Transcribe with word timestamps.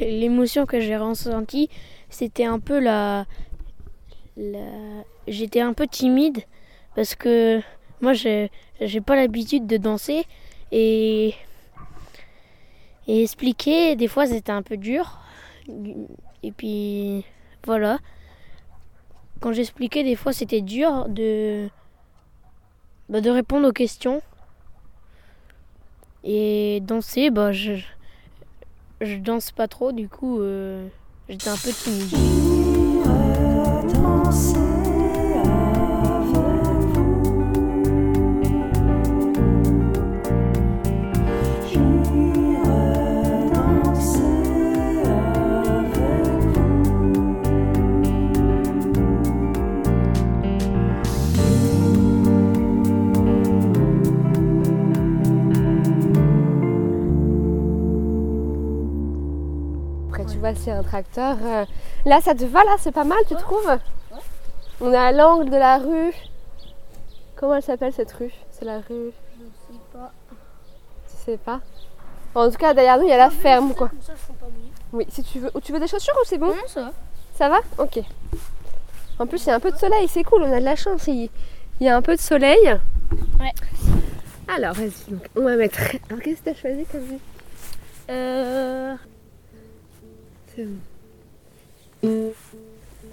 l'émotion 0.00 0.66
que 0.66 0.80
j'ai 0.80 0.96
ressentie, 0.96 1.68
c'était 2.08 2.44
un 2.44 2.58
peu 2.58 2.78
la, 2.78 3.26
j'étais 5.26 5.60
un 5.60 5.72
peu 5.72 5.86
timide 5.86 6.42
parce 6.94 7.14
que 7.14 7.60
moi 8.00 8.12
j'ai 8.12 8.50
j'ai 8.80 9.00
pas 9.00 9.16
l'habitude 9.16 9.66
de 9.66 9.76
danser 9.76 10.26
et 10.72 11.34
et 13.06 13.22
expliquer 13.22 13.96
des 13.96 14.08
fois 14.08 14.26
c'était 14.26 14.52
un 14.52 14.62
peu 14.62 14.76
dur. 14.76 15.18
Et 16.42 16.52
puis 16.52 17.24
voilà. 17.64 17.98
Quand 19.40 19.52
j'expliquais 19.52 20.04
des 20.04 20.16
fois 20.16 20.32
c'était 20.32 20.60
dur 20.60 21.06
de 21.08 21.68
bah, 23.08 23.20
de 23.20 23.30
répondre 23.30 23.68
aux 23.68 23.72
questions. 23.72 24.22
Et 26.24 26.80
danser 26.82 27.30
bah 27.30 27.52
je 27.52 27.74
je 29.04 29.16
danse 29.18 29.50
pas 29.52 29.68
trop 29.68 29.92
du 29.92 30.08
coup 30.08 30.40
euh, 30.40 30.86
j'étais 31.28 31.48
un 31.48 31.56
peu 31.56 31.70
timide 31.70 32.16
c'est 60.64 60.70
un 60.72 60.82
tracteur. 60.82 61.36
euh, 61.42 61.64
Là, 62.06 62.20
ça 62.20 62.34
te 62.34 62.44
va, 62.44 62.64
là 62.64 62.76
C'est 62.78 62.92
pas 62.92 63.04
mal, 63.04 63.18
tu 63.28 63.34
trouves 63.34 63.78
On 64.80 64.92
est 64.92 64.96
à 64.96 65.12
l'angle 65.12 65.50
de 65.50 65.56
la 65.56 65.78
rue. 65.78 66.12
Comment 67.36 67.56
elle 67.56 67.62
s'appelle 67.62 67.92
cette 67.92 68.12
rue? 68.12 68.32
C'est 68.50 68.64
la 68.64 68.78
rue. 68.78 69.12
je 69.40 69.72
sais 69.74 69.80
pas 69.92 70.12
Tu 71.08 71.16
sais 71.24 71.36
pas? 71.36 71.60
En 72.34 72.50
tout 72.50 72.56
cas, 72.56 72.74
derrière 72.74 72.96
nous, 72.98 73.04
il 73.04 73.10
y 73.10 73.12
a 73.12 73.16
la 73.18 73.30
ferme, 73.30 73.74
quoi. 73.74 73.88
comme 73.88 74.00
ça 74.02 74.12
je 74.14 74.26
sens 74.26 74.36
pas 74.40 74.46
bruit 74.46 74.70
Oui, 74.92 75.06
si 75.08 75.22
tu 75.22 75.38
veux. 75.38 75.50
Ou 75.54 75.60
tu 75.60 75.72
veux 75.72 75.78
des 75.80 75.86
chaussures 75.86 76.14
ou 76.20 76.24
c'est 76.26 76.38
bon? 76.38 76.48
Non 76.48 76.54
ça 76.66 76.80
va 76.82 76.92
Ça 77.34 77.48
va? 77.48 77.58
Ok. 77.78 78.00
En 79.18 79.26
plus, 79.26 79.44
il 79.44 79.48
y 79.48 79.52
a 79.52 79.54
un 79.54 79.60
peu 79.60 79.70
de 79.70 79.76
soleil, 79.76 80.08
c'est 80.08 80.24
cool, 80.24 80.42
on 80.42 80.52
a 80.52 80.58
de 80.60 80.64
la 80.64 80.74
chance. 80.76 81.06
Il 81.06 81.28
il 81.80 81.86
y 81.86 81.88
a 81.88 81.96
un 81.96 82.02
peu 82.02 82.14
de 82.14 82.20
soleil. 82.20 82.78
Ouais. 83.40 83.52
Alors, 84.48 84.74
vas-y, 84.74 84.90
on 85.36 85.42
va 85.42 85.56
mettre. 85.56 85.78
Alors, 86.08 86.22
qu'est-ce 86.22 86.42
que 86.42 86.54
choisi 86.54 86.84
comme 86.86 87.02
euh... 88.10 88.94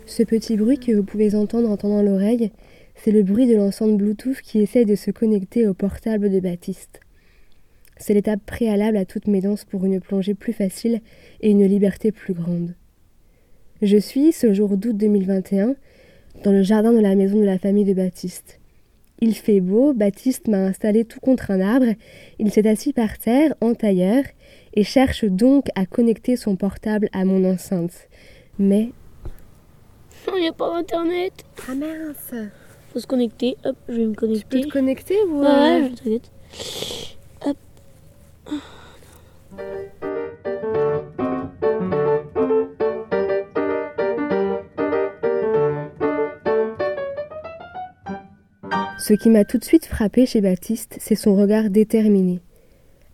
Ce 0.06 0.24
petit 0.24 0.58
bruit 0.58 0.78
que 0.78 0.92
vous 0.92 1.04
pouvez 1.04 1.36
entendre 1.36 1.70
en 1.70 1.78
tendant 1.78 2.02
l'oreille, 2.02 2.52
c'est 2.96 3.12
le 3.12 3.24
bruit 3.24 3.48
de 3.48 3.56
l'ensemble 3.56 3.98
Bluetooth 3.98 4.42
qui 4.42 4.60
essaye 4.60 4.86
de 4.86 4.96
se 4.96 5.12
connecter 5.12 5.68
au 5.68 5.74
portable 5.74 6.30
de 6.30 6.40
Baptiste. 6.40 7.00
C'est 7.98 8.14
l'étape 8.14 8.42
préalable 8.46 8.98
à 8.98 9.06
toutes 9.06 9.28
mes 9.28 9.42
danses 9.42 9.66
pour 9.66 9.86
une 9.86 10.00
plongée 10.00 10.34
plus 10.34 10.54
facile 10.54 11.02
et 11.42 11.52
une 11.52 11.66
liberté 11.66 12.12
plus 12.12 12.34
grande. 12.34 12.74
Je 13.82 13.98
suis, 13.98 14.32
ce 14.32 14.54
jour 14.54 14.78
d'août 14.78 14.98
2021, 14.98 15.76
dans 16.44 16.52
le 16.52 16.64
jardin 16.64 16.94
de 16.94 17.00
la 17.00 17.16
maison 17.16 17.40
de 17.40 17.46
la 17.46 17.58
famille 17.58 17.86
de 17.86 17.94
Baptiste. 17.94 18.60
Il 19.20 19.36
fait 19.36 19.62
beau, 19.62 19.94
Baptiste 19.94 20.48
m'a 20.48 20.66
installé 20.66 21.06
tout 21.06 21.20
contre 21.20 21.52
un 21.52 21.62
arbre, 21.62 21.94
il 22.40 22.52
s'est 22.52 22.68
assis 22.68 22.92
par 22.92 23.20
terre, 23.20 23.54
en 23.62 23.76
tailleur, 23.76 24.24
et 24.74 24.84
cherche 24.84 25.26
donc 25.26 25.68
à 25.76 25.86
connecter 25.86 26.36
son 26.36 26.56
portable 26.56 27.10
à 27.14 27.26
mon 27.26 27.44
enceinte. 27.52 28.08
Mais... 28.60 28.92
non 30.28 30.34
il 30.38 30.42
n'y 30.42 30.48
a 30.48 30.54
pas 30.54 30.70
d'internet 30.76 31.34
Ah 31.70 31.76
mince. 31.76 32.34
Faut 32.94 33.00
se 33.00 33.08
connecter. 33.08 33.58
Hop 33.64 33.76
je 33.88 33.94
vais 33.94 34.06
me 34.06 34.14
Tu 34.14 34.20
peux 34.20 34.28
connecter 34.28 34.62
te 34.62 34.70
connecter. 34.70 35.16
ou... 35.24 35.42
ouais, 35.42 35.48
euh, 35.48 35.82
ouais 35.82 35.90
je 35.90 35.96
t'inquiète. 35.96 36.32
Hop. 37.46 37.58
Ce 49.00 49.14
qui 49.16 49.30
m'a 49.30 49.46
tout 49.46 49.58
de 49.58 49.64
suite 49.64 49.88
frappé 49.88 50.26
chez 50.26 50.42
Baptiste, 50.42 50.98
c'est 51.00 51.16
son 51.16 51.36
regard 51.36 51.70
déterminé. 51.70 52.40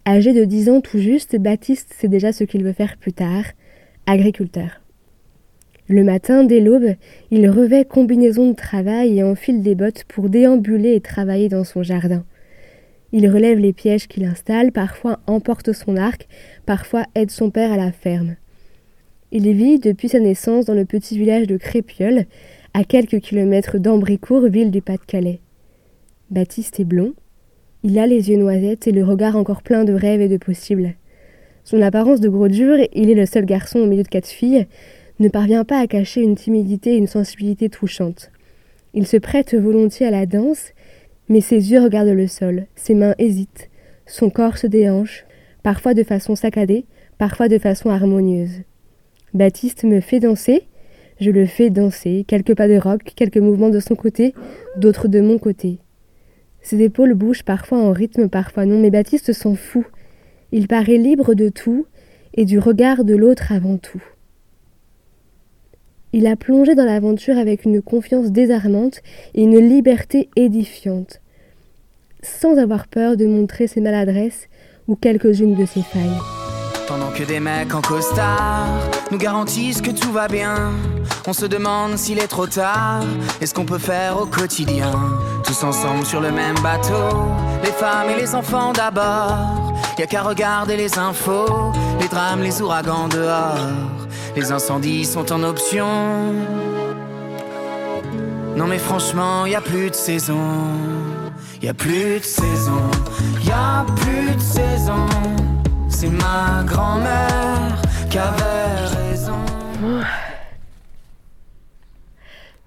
Âgé 0.07 0.31
de 0.31 0.45
10 0.45 0.69
ans 0.69 0.79
tout 0.79 0.99
juste, 0.99 1.35
Baptiste 1.35 1.93
sait 1.93 2.07
déjà 2.07 2.31
ce 2.31 2.45
qu'il 2.45 2.63
veut 2.63 2.71
faire 2.71 2.95
plus 2.95 3.11
tard, 3.11 3.43
agriculteur. 4.05 4.81
Le 5.89 6.01
matin, 6.05 6.45
dès 6.45 6.61
l'aube, 6.61 6.95
il 7.29 7.49
revêt 7.49 7.83
combinaison 7.83 8.47
de 8.49 8.55
travail 8.55 9.19
et 9.19 9.23
enfile 9.23 9.61
des 9.61 9.75
bottes 9.75 10.05
pour 10.05 10.29
déambuler 10.29 10.93
et 10.93 11.01
travailler 11.01 11.49
dans 11.49 11.65
son 11.65 11.83
jardin. 11.83 12.23
Il 13.11 13.29
relève 13.29 13.59
les 13.59 13.73
pièges 13.73 14.07
qu'il 14.07 14.23
installe, 14.23 14.71
parfois 14.71 15.19
emporte 15.27 15.73
son 15.73 15.97
arc, 15.97 16.29
parfois 16.65 17.03
aide 17.13 17.29
son 17.29 17.49
père 17.49 17.73
à 17.73 17.77
la 17.77 17.91
ferme. 17.91 18.37
Il 19.33 19.51
vit 19.51 19.77
depuis 19.77 20.07
sa 20.07 20.21
naissance 20.21 20.63
dans 20.63 20.73
le 20.73 20.85
petit 20.85 21.17
village 21.17 21.47
de 21.47 21.57
Crépieul, 21.57 22.27
à 22.73 22.85
quelques 22.85 23.19
kilomètres 23.19 23.77
d'Ambricourt, 23.77 24.47
ville 24.47 24.71
du 24.71 24.81
Pas-de-Calais. 24.81 25.41
Baptiste 26.31 26.79
est 26.79 26.85
blond. 26.85 27.13
Il 27.83 27.99
a 27.99 28.07
les 28.07 28.29
yeux 28.29 28.37
noisettes 28.37 28.87
et 28.87 28.91
le 28.91 29.03
regard 29.03 29.35
encore 29.35 29.61
plein 29.61 29.83
de 29.83 29.93
rêves 29.93 30.21
et 30.21 30.27
de 30.27 30.37
possibles. 30.37 30.95
Son 31.63 31.81
apparence 31.81 32.19
de 32.19 32.29
gros 32.29 32.47
dur, 32.47 32.77
il 32.93 33.09
est 33.09 33.15
le 33.15 33.25
seul 33.25 33.45
garçon 33.45 33.79
au 33.79 33.85
milieu 33.85 34.03
de 34.03 34.07
quatre 34.07 34.27
filles, 34.27 34.67
ne 35.19 35.29
parvient 35.29 35.63
pas 35.63 35.79
à 35.79 35.87
cacher 35.87 36.21
une 36.21 36.35
timidité 36.35 36.93
et 36.93 36.97
une 36.97 37.07
sensibilité 37.07 37.69
touchantes. 37.69 38.31
Il 38.93 39.05
se 39.05 39.17
prête 39.17 39.53
volontiers 39.53 40.07
à 40.07 40.11
la 40.11 40.25
danse, 40.25 40.71
mais 41.29 41.41
ses 41.41 41.71
yeux 41.71 41.81
regardent 41.81 42.09
le 42.09 42.27
sol, 42.27 42.65
ses 42.75 42.93
mains 42.93 43.15
hésitent, 43.19 43.69
son 44.05 44.29
corps 44.29 44.57
se 44.57 44.67
déhanche, 44.67 45.25
parfois 45.61 45.93
de 45.93 46.03
façon 46.03 46.35
saccadée, 46.35 46.85
parfois 47.17 47.49
de 47.49 47.57
façon 47.57 47.89
harmonieuse. 47.89 48.61
Baptiste 49.33 49.83
me 49.83 49.99
fait 49.99 50.19
danser, 50.19 50.63
je 51.19 51.31
le 51.31 51.45
fais 51.45 51.69
danser, 51.69 52.23
quelques 52.27 52.55
pas 52.55 52.67
de 52.67 52.77
rock, 52.77 53.01
quelques 53.15 53.37
mouvements 53.37 53.69
de 53.69 53.79
son 53.79 53.95
côté, 53.95 54.33
d'autres 54.77 55.07
de 55.07 55.19
mon 55.19 55.37
côté. 55.37 55.79
Ses 56.67 56.81
épaules 56.81 57.13
bougent 57.13 57.43
parfois 57.43 57.77
en 57.77 57.93
rythme, 57.93 58.27
parfois 58.27 58.65
non, 58.65 58.77
mais 58.77 58.89
Baptiste 58.89 59.31
s'en 59.31 59.55
fout. 59.55 59.85
Il 60.51 60.67
paraît 60.67 60.97
libre 60.97 61.33
de 61.33 61.47
tout 61.47 61.85
et 62.33 62.43
du 62.43 62.59
regard 62.59 63.05
de 63.05 63.15
l'autre 63.15 63.53
avant 63.53 63.77
tout. 63.77 64.03
Il 66.11 66.27
a 66.27 66.35
plongé 66.35 66.75
dans 66.75 66.83
l'aventure 66.83 67.37
avec 67.37 67.63
une 67.63 67.81
confiance 67.81 68.33
désarmante 68.33 69.01
et 69.33 69.43
une 69.43 69.59
liberté 69.59 70.29
édifiante, 70.35 71.21
sans 72.21 72.57
avoir 72.57 72.89
peur 72.89 73.15
de 73.15 73.25
montrer 73.25 73.67
ses 73.67 73.79
maladresses 73.79 74.49
ou 74.89 74.97
quelques-unes 74.97 75.55
de 75.55 75.65
ses 75.65 75.83
failles. 75.83 76.36
Que 77.17 77.23
des 77.23 77.39
mecs 77.39 77.73
en 77.73 77.81
costard 77.81 78.67
nous 79.09 79.17
garantissent 79.17 79.81
que 79.81 79.89
tout 79.89 80.11
va 80.11 80.27
bien, 80.27 80.71
on 81.25 81.33
se 81.33 81.47
demande 81.47 81.97
s'il 81.97 82.19
est 82.19 82.27
trop 82.27 82.45
tard 82.45 83.01
et 83.41 83.47
ce 83.47 83.55
qu'on 83.55 83.65
peut 83.65 83.79
faire 83.79 84.21
au 84.21 84.27
quotidien? 84.27 84.91
Tous 85.43 85.63
ensemble 85.63 86.05
sur 86.05 86.21
le 86.21 86.31
même 86.31 86.59
bateau, 86.59 87.25
les 87.63 87.71
femmes 87.71 88.11
et 88.11 88.21
les 88.21 88.35
enfants 88.35 88.71
d'abord. 88.71 89.73
Y 89.97 90.03
a 90.03 90.05
qu'à 90.05 90.21
regarder 90.21 90.77
les 90.77 90.99
infos, 90.99 91.73
les 91.99 92.07
drames, 92.07 92.43
les 92.43 92.61
ouragans 92.61 93.07
dehors. 93.07 93.57
Les 94.35 94.51
incendies 94.51 95.05
sont 95.05 95.31
en 95.31 95.41
option. 95.41 95.87
Non 98.55 98.67
mais 98.67 98.77
franchement, 98.77 99.47
y 99.47 99.55
a 99.55 99.61
plus 99.61 99.89
de 99.89 99.95
saison. 99.95 100.51
Y 101.63 101.67
a 101.67 101.73
plus 101.73 102.19
de 102.19 102.25
saison. 102.25 102.91
Y 103.43 103.49
a 103.49 103.85
plus 103.95 104.35
de 104.35 104.39
saison. 104.39 105.07
C'est 105.99 106.09
ma 106.11 106.63
grand-mère 106.63 107.81
qui 108.07 108.19
avait 108.19 108.85
raison. 109.09 109.33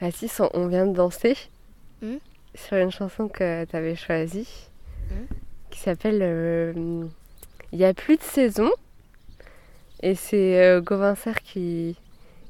Baptiste, 0.01 0.41
on- 0.41 0.51
on 0.55 0.67
vient 0.67 0.85
de 0.87 0.95
danser 0.95 1.37
Hmm. 2.03 2.17
sur 2.57 2.77
une 2.79 2.91
chanson 2.91 3.29
que 3.29 3.65
tu 3.67 3.77
avais 3.77 3.95
choisie 3.95 4.49
Hmm. 5.11 5.27
qui 5.71 5.79
s'appelle 5.79 6.19
euh, 6.23 6.73
Il 7.73 7.79
n'y 7.79 7.85
a 7.85 7.95
plus 7.95 8.17
de 8.17 8.23
saison. 8.23 8.69
Et 10.03 10.17
c'est 10.17 10.61
euh, 10.61 10.81
Gauvin 10.81 11.15
Serre 11.15 11.41
qui, 11.43 11.95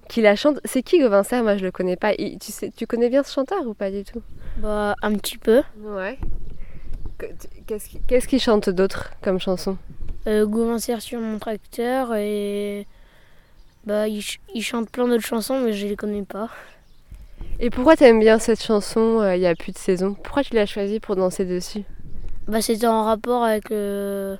qui 0.08 0.22
la 0.22 0.34
chante. 0.34 0.60
C'est 0.64 0.82
qui 0.82 0.98
Gauvin 0.98 1.22
Serre? 1.24 1.42
Moi 1.42 1.58
je 1.58 1.64
le 1.64 1.70
connais 1.70 1.96
pas. 1.96 2.14
Il- 2.18 2.38
tu, 2.38 2.52
sais, 2.52 2.72
tu 2.74 2.86
connais 2.86 3.10
bien 3.10 3.22
ce 3.22 3.30
chanteur 3.34 3.66
ou 3.66 3.74
pas 3.74 3.90
du 3.90 4.02
tout? 4.02 4.22
Bah 4.56 4.94
un 5.02 5.12
petit 5.16 5.36
peu 5.36 5.62
Ouais. 5.78 6.18
Qu'est-ce 7.66 7.86
qu'il 7.90 8.00
qu'est-ce 8.06 8.26
qu'il 8.26 8.40
chante 8.40 8.70
d'autre 8.70 9.10
comme 9.20 9.38
chanson? 9.38 9.76
Euh, 10.26 10.98
sur 11.00 11.20
mon 11.20 11.38
tracteur 11.38 12.14
et 12.14 12.86
bah 13.84 14.08
il, 14.08 14.22
ch- 14.22 14.40
il 14.54 14.62
chante 14.62 14.90
plein 14.90 15.08
d'autres 15.08 15.24
chansons 15.24 15.60
mais 15.60 15.72
je 15.72 15.86
les 15.86 15.96
connais 15.96 16.22
pas. 16.24 16.50
Et 17.60 17.70
pourquoi 17.70 17.96
t'aimes 17.96 18.20
bien 18.20 18.38
cette 18.38 18.62
chanson 18.62 19.20
euh, 19.20 19.36
Il 19.36 19.40
n'y 19.40 19.46
a 19.46 19.54
plus 19.54 19.72
de 19.72 19.78
saison? 19.78 20.14
Pourquoi 20.14 20.42
tu 20.42 20.54
l'as 20.54 20.66
choisie 20.66 21.00
pour 21.00 21.16
danser 21.16 21.44
dessus? 21.44 21.84
Bah 22.46 22.60
c'était 22.62 22.86
en 22.86 23.04
rapport 23.04 23.44
avec 23.44 23.70
le, 23.70 24.38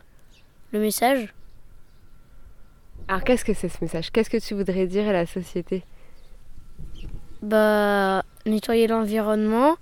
le 0.73 0.81
message. 0.81 1.29
Alors 3.09 3.25
qu'est-ce 3.25 3.44
que 3.44 3.55
c'est 3.55 3.69
ce 3.69 3.79
message? 3.82 4.11
Qu'est-ce 4.11 4.31
que 4.31 4.37
tu 4.38 4.55
voudrais 4.55 4.87
dire 4.87 5.09
à 5.09 5.12
la 5.12 5.27
société? 5.27 5.82
Bah, 7.43 8.23
nettoyer 8.47 8.87
l'environnement, 8.87 9.77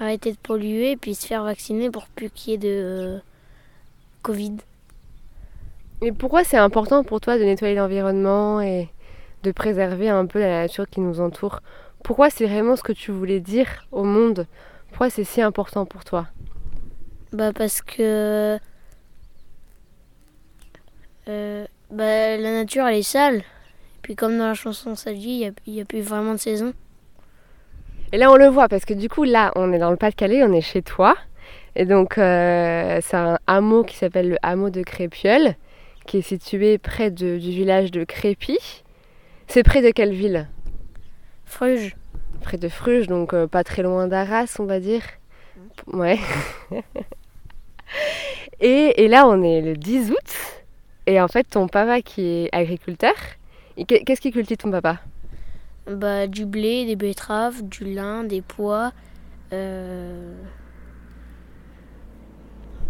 arrêter 0.00 0.32
de 0.32 0.38
polluer, 0.38 0.96
puis 0.96 1.14
se 1.14 1.26
faire 1.26 1.44
vacciner 1.44 1.90
pour 1.90 2.08
plus 2.08 2.30
qu'il 2.30 2.52
y 2.52 2.54
ait 2.54 2.58
de 2.58 2.68
euh, 2.68 3.18
Covid. 4.22 4.56
Et 6.02 6.12
pourquoi 6.12 6.44
c'est 6.44 6.56
important 6.56 7.04
pour 7.04 7.20
toi 7.20 7.38
de 7.38 7.44
nettoyer 7.44 7.74
l'environnement 7.74 8.62
et 8.62 8.88
de 9.42 9.52
préserver 9.52 10.08
un 10.08 10.24
peu 10.24 10.38
la 10.38 10.62
nature 10.62 10.88
qui 10.88 11.00
nous 11.00 11.20
entoure? 11.20 11.60
Pourquoi 12.02 12.30
c'est 12.30 12.46
vraiment 12.46 12.76
ce 12.76 12.82
que 12.82 12.92
tu 12.92 13.10
voulais 13.10 13.40
dire 13.40 13.86
au 13.92 14.04
monde? 14.04 14.46
Pourquoi 14.88 15.10
c'est 15.10 15.24
si 15.24 15.42
important 15.42 15.84
pour 15.84 16.04
toi? 16.04 16.26
Bah 17.32 17.52
parce 17.52 17.82
que 17.82 18.58
euh, 21.28 21.66
bah, 21.90 22.36
la 22.36 22.52
nature 22.54 22.86
elle 22.86 22.96
est 22.96 23.02
sale. 23.02 23.36
Et 23.36 23.42
puis 24.02 24.16
comme 24.16 24.38
dans 24.38 24.48
la 24.48 24.54
chanson 24.54 24.94
ça 24.94 25.12
dit, 25.12 25.44
il 25.66 25.72
n'y 25.72 25.80
a, 25.82 25.84
plus 25.84 26.00
vraiment 26.00 26.32
de 26.32 26.38
saison. 26.38 26.72
Et 28.12 28.16
là 28.16 28.32
on 28.32 28.36
le 28.36 28.46
voit 28.46 28.68
parce 28.68 28.86
que 28.86 28.94
du 28.94 29.10
coup 29.10 29.24
là 29.24 29.52
on 29.54 29.72
est 29.74 29.78
dans 29.78 29.90
le 29.90 29.96
Pas-de-Calais, 29.96 30.42
on 30.42 30.52
est 30.52 30.62
chez 30.62 30.80
toi. 30.80 31.14
Et 31.76 31.84
donc 31.84 32.16
euh, 32.16 32.98
c'est 33.02 33.16
un 33.16 33.38
hameau 33.46 33.84
qui 33.84 33.96
s'appelle 33.96 34.30
le 34.30 34.36
hameau 34.42 34.70
de 34.70 34.82
Crépiole, 34.82 35.54
qui 36.10 36.18
est 36.18 36.22
situé 36.22 36.76
près 36.76 37.12
du 37.12 37.38
village 37.38 37.92
de 37.92 38.02
Crépy. 38.02 38.58
C'est 39.46 39.62
près 39.62 39.80
de 39.80 39.90
quelle 39.92 40.12
ville? 40.12 40.48
Fruges. 41.44 41.94
Près 42.40 42.58
de 42.58 42.68
Fruges, 42.68 43.06
donc 43.06 43.32
euh, 43.32 43.46
pas 43.46 43.62
très 43.62 43.84
loin 43.84 44.08
d'Arras 44.08 44.56
on 44.58 44.64
va 44.64 44.80
dire. 44.80 45.02
Ouais. 45.86 46.18
et, 48.60 49.04
et 49.04 49.06
là 49.06 49.24
on 49.28 49.40
est 49.40 49.60
le 49.60 49.76
10 49.76 50.10
août. 50.10 50.64
Et 51.06 51.20
en 51.20 51.28
fait, 51.28 51.44
ton 51.44 51.68
papa 51.68 52.02
qui 52.02 52.22
est 52.22 52.48
agriculteur, 52.50 53.14
qu'est-ce 53.86 54.20
qu'il 54.20 54.32
cultive 54.32 54.56
ton 54.56 54.72
papa? 54.72 54.98
Bah, 55.86 56.26
Du 56.26 56.44
blé, 56.44 56.86
des 56.86 56.96
betteraves, 56.96 57.62
du 57.62 57.84
lin, 57.84 58.24
des 58.24 58.42
pois. 58.42 58.92
Euh, 59.52 60.34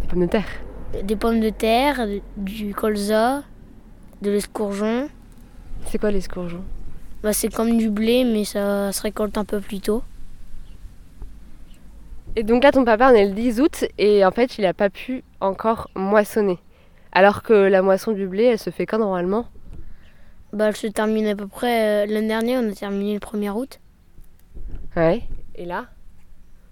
des 0.00 0.08
pommes 0.08 0.22
de 0.22 0.26
terre 0.26 0.69
Des 1.02 1.16
pommes 1.16 1.40
de 1.40 1.50
terre, 1.50 2.06
du 2.36 2.74
colza, 2.74 3.42
de 4.22 4.30
l'escourgeon. 4.30 5.08
C'est 5.86 5.98
quoi 5.98 6.10
l'escourgeon? 6.10 6.62
Bah, 7.22 7.32
C'est 7.32 7.52
comme 7.52 7.76
du 7.76 7.90
blé, 7.90 8.24
mais 8.24 8.44
ça 8.44 8.92
se 8.92 9.02
récolte 9.02 9.38
un 9.38 9.44
peu 9.44 9.60
plus 9.60 9.80
tôt. 9.80 10.02
Et 12.36 12.42
donc 12.42 12.62
là, 12.62 12.72
ton 12.72 12.84
papa, 12.84 13.10
on 13.12 13.14
est 13.14 13.26
le 13.26 13.34
10 13.34 13.60
août, 13.60 13.84
et 13.98 14.24
en 14.24 14.30
fait, 14.30 14.58
il 14.58 14.62
n'a 14.62 14.74
pas 14.74 14.90
pu 14.90 15.22
encore 15.40 15.90
moissonner. 15.94 16.58
Alors 17.12 17.42
que 17.42 17.52
la 17.52 17.82
moisson 17.82 18.12
du 18.12 18.26
blé, 18.26 18.44
elle 18.44 18.58
se 18.58 18.70
fait 18.70 18.86
quand 18.86 18.98
normalement? 18.98 19.46
Bah, 20.52 20.66
elle 20.68 20.76
se 20.76 20.86
termine 20.88 21.26
à 21.26 21.36
peu 21.36 21.46
près. 21.46 22.04
Euh, 22.04 22.12
l'année 22.12 22.28
dernière, 22.28 22.60
on 22.62 22.70
a 22.70 22.72
terminé 22.72 23.14
le 23.14 23.20
1er 23.20 23.50
août. 23.50 23.80
Ouais. 24.96 25.22
Et 25.54 25.64
là? 25.64 25.86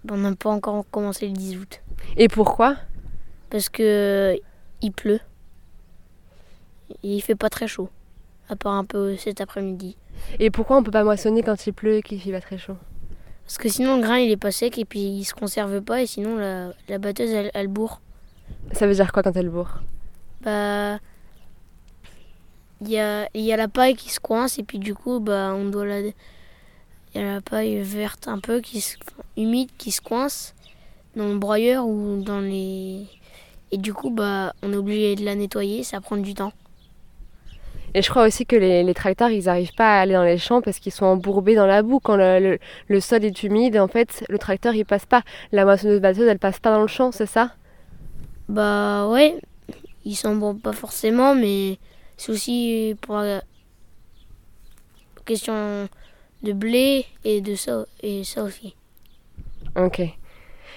Bah, 0.05 0.15
On 0.17 0.19
n'a 0.19 0.35
pas 0.35 0.51
encore 0.51 0.85
commencé 0.91 1.27
le 1.27 1.33
10 1.33 1.59
août. 1.59 1.81
Et 2.17 2.29
pourquoi? 2.29 2.77
Parce 3.51 3.69
que 3.69 3.83
euh, 4.35 4.37
il 4.83 4.93
pleut. 4.93 5.21
Et 7.03 7.17
il 7.17 7.21
fait 7.21 7.35
pas 7.35 7.51
très 7.51 7.67
chaud. 7.67 7.89
À 8.49 8.57
part 8.57 8.73
un 8.75 8.85
peu 8.85 9.17
cet 9.17 9.41
après-midi. 9.41 9.97
Et 10.39 10.51
pourquoi 10.51 10.79
on 10.79 10.83
peut 10.83 10.91
pas 10.91 11.05
moissonner 11.05 11.43
quand 11.43 11.67
il 11.67 11.73
pleut 11.73 11.97
et 11.97 12.03
qu'il 12.03 12.21
fait 12.21 12.33
pas 12.33 12.41
très 12.41 12.59
chaud? 12.59 12.77
Parce 13.45 13.59
que 13.59 13.69
sinon 13.69 13.97
le 13.97 14.03
grain 14.03 14.19
il 14.19 14.31
est 14.31 14.37
pas 14.37 14.51
sec 14.51 14.77
et 14.79 14.85
puis 14.85 15.01
il 15.01 15.25
se 15.25 15.33
conserve 15.33 15.81
pas 15.81 16.03
et 16.03 16.07
sinon 16.07 16.37
la, 16.37 16.73
la 16.89 16.99
batteuse 16.99 17.31
elle, 17.31 17.51
elle 17.55 17.69
bourre. 17.69 18.01
Ça 18.73 18.87
veut 18.87 18.95
dire 18.95 19.11
quoi 19.13 19.23
quand 19.23 19.37
elle 19.37 19.49
bourre? 19.49 19.81
Bah 20.43 20.99
il 22.81 22.91
y 22.91 22.99
a, 22.99 23.29
y 23.35 23.53
a 23.53 23.57
la 23.57 23.69
paille 23.69 23.97
qui 23.97 24.11
se 24.11 24.21
coince 24.21 24.59
et 24.59 24.63
puis 24.63 24.79
du 24.79 24.95
coup 24.95 25.19
bah 25.19 25.53
on 25.55 25.65
doit 25.65 25.87
la 25.87 26.01
il 26.01 26.13
y 27.15 27.19
a 27.19 27.35
la 27.35 27.41
paille 27.41 27.81
verte 27.81 28.29
un 28.29 28.39
peu 28.39 28.61
qui 28.61 28.85
humide 29.37 29.71
qui 29.79 29.93
se 29.93 30.01
coince 30.01 30.55
dans 31.17 31.29
le 31.29 31.39
broyeur 31.39 31.87
ou 31.87 32.23
dans 32.23 32.41
les 32.41 33.07
et 33.71 33.79
du 33.79 33.93
coup 33.95 34.11
bah 34.11 34.55
on 34.63 34.73
est 34.73 34.77
obligé 34.77 35.15
de 35.15 35.25
la 35.25 35.35
nettoyer 35.35 35.83
ça 35.83 36.01
prend 36.01 36.17
du 36.17 36.35
temps 36.35 36.53
et 37.95 38.03
je 38.03 38.11
crois 38.11 38.27
aussi 38.27 38.45
que 38.45 38.57
les, 38.57 38.83
les 38.83 38.95
tracteurs, 38.95 39.31
ils 39.31 39.45
n'arrivent 39.45 39.75
pas 39.75 39.99
à 39.99 40.01
aller 40.01 40.13
dans 40.13 40.23
les 40.23 40.39
champs 40.39 40.61
parce 40.61 40.79
qu'ils 40.79 40.93
sont 40.93 41.07
embourbés 41.07 41.55
dans 41.55 41.67
la 41.67 41.83
boue. 41.83 42.01
Quand 42.01 42.17
le, 42.17 42.59
le, 42.87 43.01
sol 43.01 43.25
est 43.25 43.43
humide, 43.43 43.79
en 43.79 43.89
fait, 43.89 44.25
le 44.29 44.39
tracteur, 44.39 44.75
il 44.75 44.85
passe 44.85 45.07
pas. 45.07 45.23
La 45.53 45.65
moissonneuse 45.65 46.01
batteuse, 46.01 46.29
elle 46.29 46.39
passe 46.39 46.61
pas 46.61 46.71
dans 46.71 46.83
le 46.83 46.87
champ, 46.87 47.13
c'est 47.13 47.27
ça? 47.27 47.53
Bah 48.49 49.09
ouais, 49.09 49.41
ils 50.05 50.17
s'en 50.17 50.55
pas 50.55 50.73
forcément, 50.73 51.35
mais 51.35 51.79
c'est 52.17 52.33
aussi 52.33 52.95
pour 53.01 53.17
la 53.17 53.43
question 55.25 55.89
de 56.43 56.53
blé 56.53 57.05
et 57.25 57.41
de 57.41 57.55
ça, 57.55 57.85
et 58.03 58.25
ça 58.25 58.43
aussi. 58.43 58.75
Ok. 59.77 60.01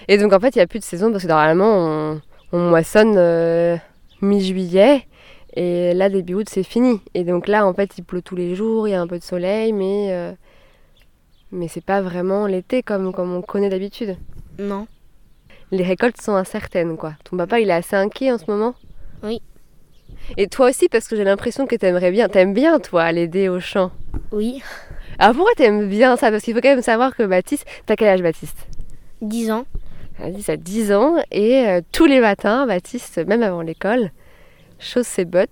Et 0.08 0.18
donc 0.18 0.32
en 0.32 0.40
fait, 0.40 0.54
il 0.54 0.58
n'y 0.58 0.62
a 0.62 0.66
plus 0.66 0.80
de 0.80 0.84
saison 0.84 1.10
parce 1.10 1.22
que 1.22 1.28
normalement, 1.28 1.72
on, 1.76 2.20
moissonne 2.58 3.14
euh, 3.16 3.76
mi-juillet 4.20 5.06
et 5.54 5.92
là, 5.92 6.08
début 6.08 6.34
août, 6.34 6.48
c'est 6.48 6.62
fini. 6.62 7.00
Et 7.14 7.24
donc 7.24 7.46
là, 7.46 7.66
en 7.66 7.74
fait, 7.74 7.90
il 7.98 8.04
pleut 8.04 8.22
tous 8.22 8.36
les 8.36 8.54
jours, 8.54 8.88
il 8.88 8.92
y 8.92 8.94
a 8.94 9.00
un 9.00 9.06
peu 9.06 9.18
de 9.18 9.24
soleil, 9.24 9.72
mais, 9.72 10.08
euh, 10.10 10.32
mais 11.50 11.68
c'est 11.68 11.84
pas 11.84 12.00
vraiment 12.00 12.46
l'été 12.46 12.82
comme, 12.82 13.12
comme 13.12 13.34
on 13.34 13.42
connaît 13.42 13.68
d'habitude. 13.68 14.16
Non. 14.58 14.86
Les 15.70 15.84
récoltes 15.84 16.20
sont 16.20 16.34
incertaines, 16.34 16.96
quoi. 16.96 17.14
Ton 17.24 17.36
papa, 17.36 17.60
il 17.60 17.68
est 17.68 17.74
assez 17.74 17.96
inquiet 17.96 18.32
en 18.32 18.38
ce 18.38 18.44
moment? 18.48 18.74
Oui. 19.22 19.42
Et 20.36 20.46
toi 20.46 20.70
aussi, 20.70 20.88
parce 20.88 21.08
que 21.08 21.16
j'ai 21.16 21.24
l'impression 21.24 21.66
que 21.66 21.76
t'aimerais 21.76 22.10
bien, 22.10 22.28
t'aimes 22.28 22.54
bien 22.54 22.78
toi 22.78 23.10
l'aider 23.12 23.48
au 23.48 23.60
chant. 23.60 23.90
Oui. 24.30 24.62
Alors 25.18 25.34
pourquoi 25.34 25.52
t'aimes 25.54 25.88
bien 25.88 26.16
ça? 26.16 26.30
Parce 26.30 26.44
qu'il 26.44 26.54
faut 26.54 26.60
quand 26.60 26.70
même 26.70 26.82
savoir 26.82 27.14
que 27.14 27.24
Baptiste, 27.24 27.66
t'as 27.86 27.96
quel 27.96 28.08
âge 28.08 28.22
Baptiste? 28.22 28.66
10 29.20 29.50
ans. 29.50 29.66
A 30.20 30.56
10 30.56 30.92
ans 30.92 31.16
et 31.30 31.66
euh, 31.66 31.80
tous 31.90 32.06
les 32.06 32.20
matins, 32.20 32.66
Baptiste, 32.66 33.18
même 33.26 33.42
avant 33.42 33.62
l'école, 33.62 34.10
chausse 34.78 35.06
ses 35.06 35.24
bottes. 35.24 35.48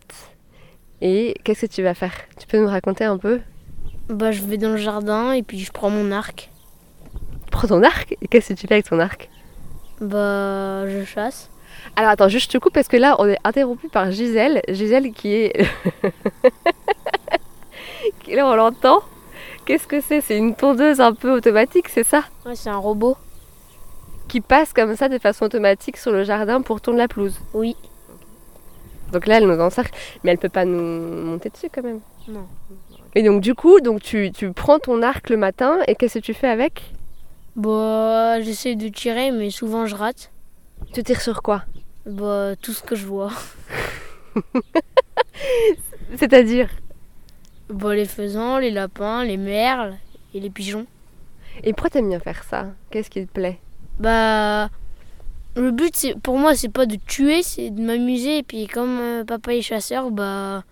Et 1.01 1.35
qu'est-ce 1.45 1.63
que 1.63 1.73
tu 1.73 1.83
vas 1.83 1.95
faire? 1.95 2.13
Tu 2.39 2.47
peux 2.47 2.59
nous 2.59 2.69
raconter 2.69 3.05
un 3.05 3.19
peu? 3.19 3.41
Bah 4.09 4.33
je 4.33 4.43
vais 4.43 4.59
dans 4.59 4.71
le 4.71 4.77
jardin 4.77 5.33
et 5.33 5.43
puis 5.43 5.61
je 5.61 5.73
prends 5.73 5.91
mon 5.91 6.13
arc. 6.13 6.51
Tu 7.45 7.51
prends 7.51 7.69
ton 7.69 7.83
arc? 7.83 8.17
Et 8.21 8.29
qu'est-ce 8.29 8.51
que 8.51 8.59
tu 8.59 8.67
fais 8.67 8.75
avec 8.75 8.89
ton 8.89 8.99
arc? 8.99 9.31
Bah 10.01 10.89
je 10.89 11.05
chasse. 11.05 11.51
Alors 11.97 12.11
attends, 12.11 12.29
juste 12.29 12.53
je 12.53 12.59
te 12.59 12.63
coupe 12.63 12.75
parce 12.75 12.89
que 12.89 12.97
là 12.97 13.17
on 13.19 13.27
est 13.27 13.39
interrompu 13.45 13.89
par 13.89 14.11
Gisèle. 14.11 14.63
Gisèle 14.69 15.13
qui 15.13 15.35
est. 15.35 15.59
là 18.29 18.47
on 18.47 18.55
l'entend. 18.55 19.01
Qu'est-ce 19.65 19.87
que 19.87 20.01
c'est? 20.01 20.21
C'est 20.21 20.37
une 20.37 20.55
tondeuse 20.55 21.01
un 21.01 21.15
peu 21.15 21.33
automatique, 21.33 21.89
c'est 21.89 22.05
ça? 22.05 22.25
Ouais, 22.45 22.57
c'est 22.57 22.71
un 22.71 22.77
robot. 22.77 23.17
Qui 24.31 24.41
passe 24.41 24.73
comme 24.73 24.95
ça 24.95 25.09
de 25.09 25.19
façon 25.19 25.47
automatique 25.47 25.97
sur 25.97 26.13
le 26.13 26.23
jardin 26.23 26.63
pour 26.63 26.81
tourner 26.81 27.01
la 27.01 27.09
pelouse 27.09 27.41
Oui. 27.53 27.75
Donc 29.11 29.27
là 29.27 29.39
elle 29.39 29.49
nous 29.49 29.59
encercle, 29.59 29.93
mais 30.23 30.31
elle 30.31 30.39
peut 30.39 30.49
pas 30.49 30.65
nous 30.65 31.25
monter 31.25 31.51
dessus 31.51 31.67
quand 31.69 31.83
même. 31.83 31.99
Non. 32.29 32.47
Et 33.17 33.25
donc 33.25 33.41
du 33.41 33.57
coup, 33.57 33.81
donc 33.81 34.03
tu, 34.03 34.31
tu 34.31 34.53
prends 34.53 34.79
ton 34.79 35.03
arc 35.03 35.31
le 35.31 35.37
matin 35.37 35.81
et 35.89 35.97
qu'est-ce 35.97 36.21
que 36.21 36.25
tu 36.25 36.33
fais 36.33 36.47
avec? 36.47 36.95
Bah 37.57 38.41
j'essaie 38.41 38.77
de 38.77 38.87
tirer 38.87 39.33
mais 39.33 39.51
souvent 39.51 39.87
je 39.87 39.97
rate. 39.97 40.31
Tu 40.93 41.03
tires 41.03 41.23
sur 41.23 41.43
quoi? 41.43 41.65
Bah, 42.07 42.55
tout 42.63 42.73
ce 42.73 42.85
que 42.85 42.95
je 42.95 43.07
vois. 43.07 43.33
C'est-à-dire? 46.17 46.69
Bah, 47.69 47.97
les 47.97 48.07
faisans, 48.07 48.59
les 48.59 48.71
lapins, 48.71 49.25
les 49.25 49.37
merles 49.37 49.97
et 50.35 50.39
les 50.39 50.51
pigeons. 50.51 50.87
Et 51.65 51.73
pourquoi 51.73 51.91
t'aimes 51.91 52.11
bien 52.11 52.21
faire 52.21 52.45
ça? 52.45 52.69
Qu'est-ce 52.91 53.11
qui 53.11 53.27
te 53.27 53.33
plaît? 53.33 53.59
Bah, 54.01 54.71
le 55.57 55.73
but, 55.73 55.95
c'est 55.95 56.19
pour 56.19 56.39
moi, 56.39 56.55
c'est 56.55 56.71
pas 56.71 56.87
de 56.87 56.97
tuer, 56.97 57.43
c'est 57.43 57.69
de 57.69 57.83
m'amuser. 57.83 58.39
Et 58.39 58.43
puis, 58.43 58.67
comme 58.67 58.99
euh, 58.99 59.25
papa 59.25 59.55
est 59.55 59.61
chasseur, 59.61 60.11
bah, 60.11 60.65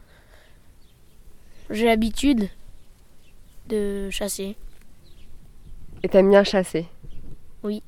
j'ai 1.68 1.84
l'habitude 1.84 2.48
de 3.68 4.08
chasser. 4.08 4.56
Et 6.02 6.08
t'aimes 6.08 6.30
bien 6.30 6.42
chasser? 6.42 6.86
Oui. 7.62 7.82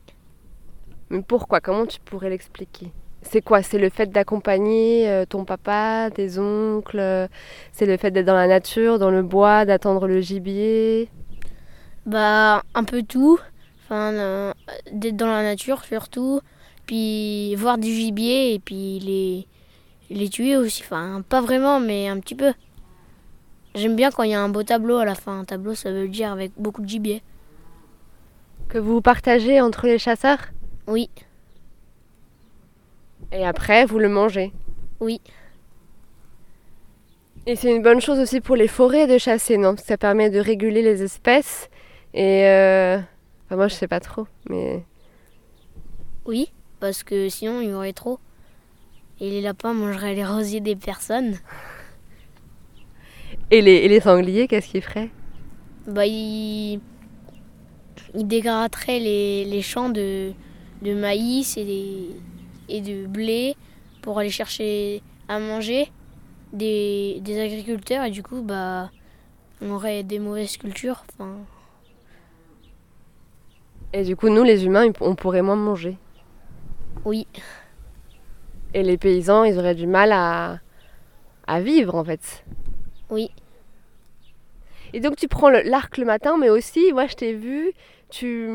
Mais 1.09 1.23
pourquoi? 1.23 1.61
Comment 1.61 1.87
tu 1.87 2.00
pourrais 2.00 2.28
l'expliquer? 2.28 2.92
C'est 3.23 3.40
quoi? 3.40 3.62
C'est 3.62 3.78
le 3.78 3.88
fait 3.88 4.11
d'accompagner 4.11 5.09
euh, 5.09 5.25
ton 5.25 5.47
papa, 5.47 6.11
tes 6.14 6.38
oncles? 6.38 7.28
C'est 7.73 7.87
le 7.87 7.97
fait 7.97 8.11
d'être 8.11 8.26
dans 8.26 8.35
la 8.35 8.47
nature, 8.47 8.99
dans 8.99 9.11
le 9.11 9.23
bois, 9.23 9.64
d'attendre 9.64 10.06
le 10.06 10.20
gibier? 10.20 11.09
Bah, 12.04 12.62
un 12.75 12.85
peu 12.85 13.02
tout. 13.02 13.40
Enfin, 13.90 14.54
d'être 14.92 15.16
dans 15.16 15.26
la 15.26 15.42
nature 15.42 15.85
surtout. 15.85 16.40
Puis 16.87 17.54
voir 17.56 17.76
du 17.76 17.88
gibier 17.88 18.54
et 18.54 18.59
puis 18.61 19.00
les, 19.00 19.47
les 20.11 20.28
tuer 20.28 20.56
aussi. 20.56 20.82
Enfin, 20.85 21.23
pas 21.28 21.40
vraiment, 21.40 21.80
mais 21.80 22.06
un 22.06 22.20
petit 22.20 22.37
peu. 22.37 22.52
J'aime 23.75 23.97
bien 23.97 24.11
quand 24.11 24.23
il 24.23 24.30
y 24.30 24.35
a 24.35 24.40
un 24.40 24.49
beau 24.49 24.62
tableau 24.62 24.99
à 24.99 25.04
la 25.04 25.14
fin. 25.14 25.40
Un 25.40 25.44
tableau, 25.44 25.75
ça 25.75 25.90
veut 25.92 26.09
dire 26.09 26.30
avec 26.30 26.52
beaucoup 26.56 26.82
de 26.82 26.88
gibier. 26.88 27.23
Que 28.68 28.78
vous 28.78 29.00
partagez 29.00 29.61
entre 29.61 29.87
les 29.87 29.99
chasseurs? 29.99 30.50
Oui. 30.87 31.11
Et 33.32 33.44
après, 33.44 33.85
vous 33.87 33.99
le 33.99 34.09
mangez? 34.09 34.52
Oui. 35.00 35.20
Et 37.47 37.56
c'est 37.56 37.75
une 37.75 37.82
bonne 37.82 38.00
chose 38.00 38.18
aussi 38.18 38.40
pour 38.40 38.54
les 38.54 38.68
forêts 38.68 39.06
de 39.06 39.18
chasser, 39.18 39.56
non? 39.56 39.70
Parce 39.75 39.82
que 39.82 39.88
ça 39.88 39.97
permet 39.97 40.30
de 40.30 40.40
réguler 40.40 40.82
les 40.82 41.02
espèces. 41.02 41.68
Et 42.14 42.44
euh... 42.47 42.99
enfin, 43.50 43.57
moi, 43.57 43.66
je 43.66 43.75
sais 43.75 43.88
pas 43.88 43.99
trop, 43.99 44.28
mais. 44.49 44.85
Oui, 46.25 46.52
parce 46.78 47.02
que 47.02 47.28
sinon, 47.28 47.61
il 47.61 47.71
y 47.71 47.73
aurait 47.73 47.92
trop. 47.92 48.21
Et 49.19 49.28
les 49.28 49.40
lapins 49.40 49.75
mangeraient 49.75 50.14
les 50.14 50.25
rosiers 50.25 50.61
des 50.61 50.76
personnes. 50.76 51.37
Et 53.50 53.61
les, 53.61 53.73
et 53.73 53.88
les 53.88 54.00
sangliers, 54.00 54.47
qu'est-ce 54.47 54.69
qu'ils 54.69 54.83
feraient? 54.83 55.11
Bah, 55.88 56.07
ils, 56.07 56.80
ils 58.14 58.26
dégraderaient 58.26 59.00
les, 59.00 59.45
les 59.45 59.62
champs 59.62 59.88
de, 59.88 60.33
de 60.83 60.95
maïs 60.95 61.57
et, 61.57 61.64
des, 61.64 62.11
et 62.69 62.80
de 62.80 63.07
blé 63.07 63.57
pour 64.02 64.19
aller 64.21 64.30
chercher 64.30 65.02
à 65.28 65.40
manger 65.40 65.90
des, 66.52 67.19
des 67.23 67.40
agriculteurs 67.40 68.04
et 68.04 68.11
du 68.11 68.23
coup 68.23 68.42
bah 68.42 68.90
on 69.61 69.71
aurait 69.71 70.02
des 70.02 70.19
mauvaises 70.19 70.57
cultures. 70.57 71.04
Enfin, 71.12 71.37
Et 73.92 74.02
du 74.02 74.16
coup, 74.16 74.28
nous, 74.30 74.42
les 74.42 74.64
humains, 74.66 74.90
on 75.00 75.14
pourrait 75.14 75.42
moins 75.42 75.54
manger. 75.56 75.97
oui, 77.04 77.26
Et 78.75 78.82
les 78.82 78.99
paysans, 78.99 79.44
ils 79.44 79.59
auraient 79.59 79.75
du 79.75 79.87
mal 79.87 80.12
à, 80.12 80.61
à 81.47 81.61
vivre, 81.61 81.94
en 81.97 82.04
fait. 82.04 82.44
oui. 83.11 83.30
Et 84.92 85.00
donc, 85.00 85.16
tu 85.16 85.28
prends 85.28 85.50
l'arc 85.50 85.97
le 85.99 86.04
matin, 86.04 86.37
mais 86.38 86.50
aussi, 86.50 86.92
moi, 86.92 87.06
je 87.06 87.14
t'ai 87.14 87.35
vu, 87.35 87.73
tu, 88.11 88.49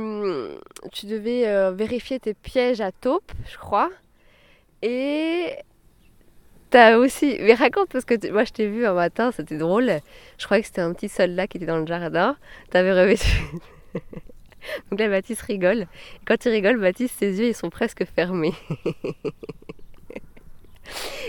tu 0.92 1.06
devais 1.06 1.48
euh, 1.48 1.72
vérifier 1.72 2.20
tes 2.20 2.34
pièges 2.34 2.82
à 2.82 2.92
taupe, 2.92 3.32
je 3.50 3.58
crois. 3.58 3.89
Et 4.82 5.56
t'as 6.70 6.98
aussi... 6.98 7.38
Mais 7.42 7.54
raconte, 7.54 7.89
parce 7.92 8.06
que 8.06 8.15
tu- 8.15 8.32
moi, 8.32 8.44
je 8.44 8.51
t'ai 8.51 8.68
vu 8.68 8.86
un 8.86 8.94
matin, 8.94 9.32
c'était 9.32 9.58
drôle. 9.58 9.92
Je 10.38 10.46
croyais 10.46 10.62
que 10.62 10.68
c'était 10.68 10.82
un 10.82 10.94
petit 10.94 11.10
soldat 11.10 11.48
qui 11.48 11.58
était 11.58 11.65
dans 11.65 11.77
le 11.80 11.86
jardin. 11.88 12.38
T'avais 12.70 12.94
revêtu... 12.94 13.27
Donc 14.91 15.00
là, 15.00 15.10
Baptiste 15.10 15.41
rigole. 15.41 15.88
Quand 16.25 16.45
il 16.45 16.50
rigole, 16.50 16.79
Baptiste, 16.79 17.15
ses 17.19 17.39
yeux, 17.39 17.48
ils 17.48 17.55
sont 17.55 17.69
presque 17.69 18.05
fermés. 18.05 18.53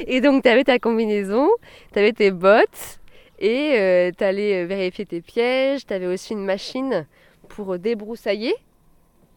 Et 0.06 0.20
donc, 0.20 0.42
tu 0.42 0.48
avais 0.48 0.64
ta 0.64 0.78
combinaison, 0.78 1.48
tu 1.92 1.98
avais 1.98 2.12
tes 2.12 2.30
bottes, 2.30 3.00
et 3.38 4.12
tu 4.16 4.24
allais 4.24 4.64
vérifier 4.66 5.06
tes 5.06 5.20
pièges. 5.20 5.86
Tu 5.86 5.94
avais 5.94 6.06
aussi 6.06 6.34
une 6.34 6.44
machine 6.44 7.06
pour 7.48 7.74
euh, 7.74 7.78
débroussailler. 7.78 8.54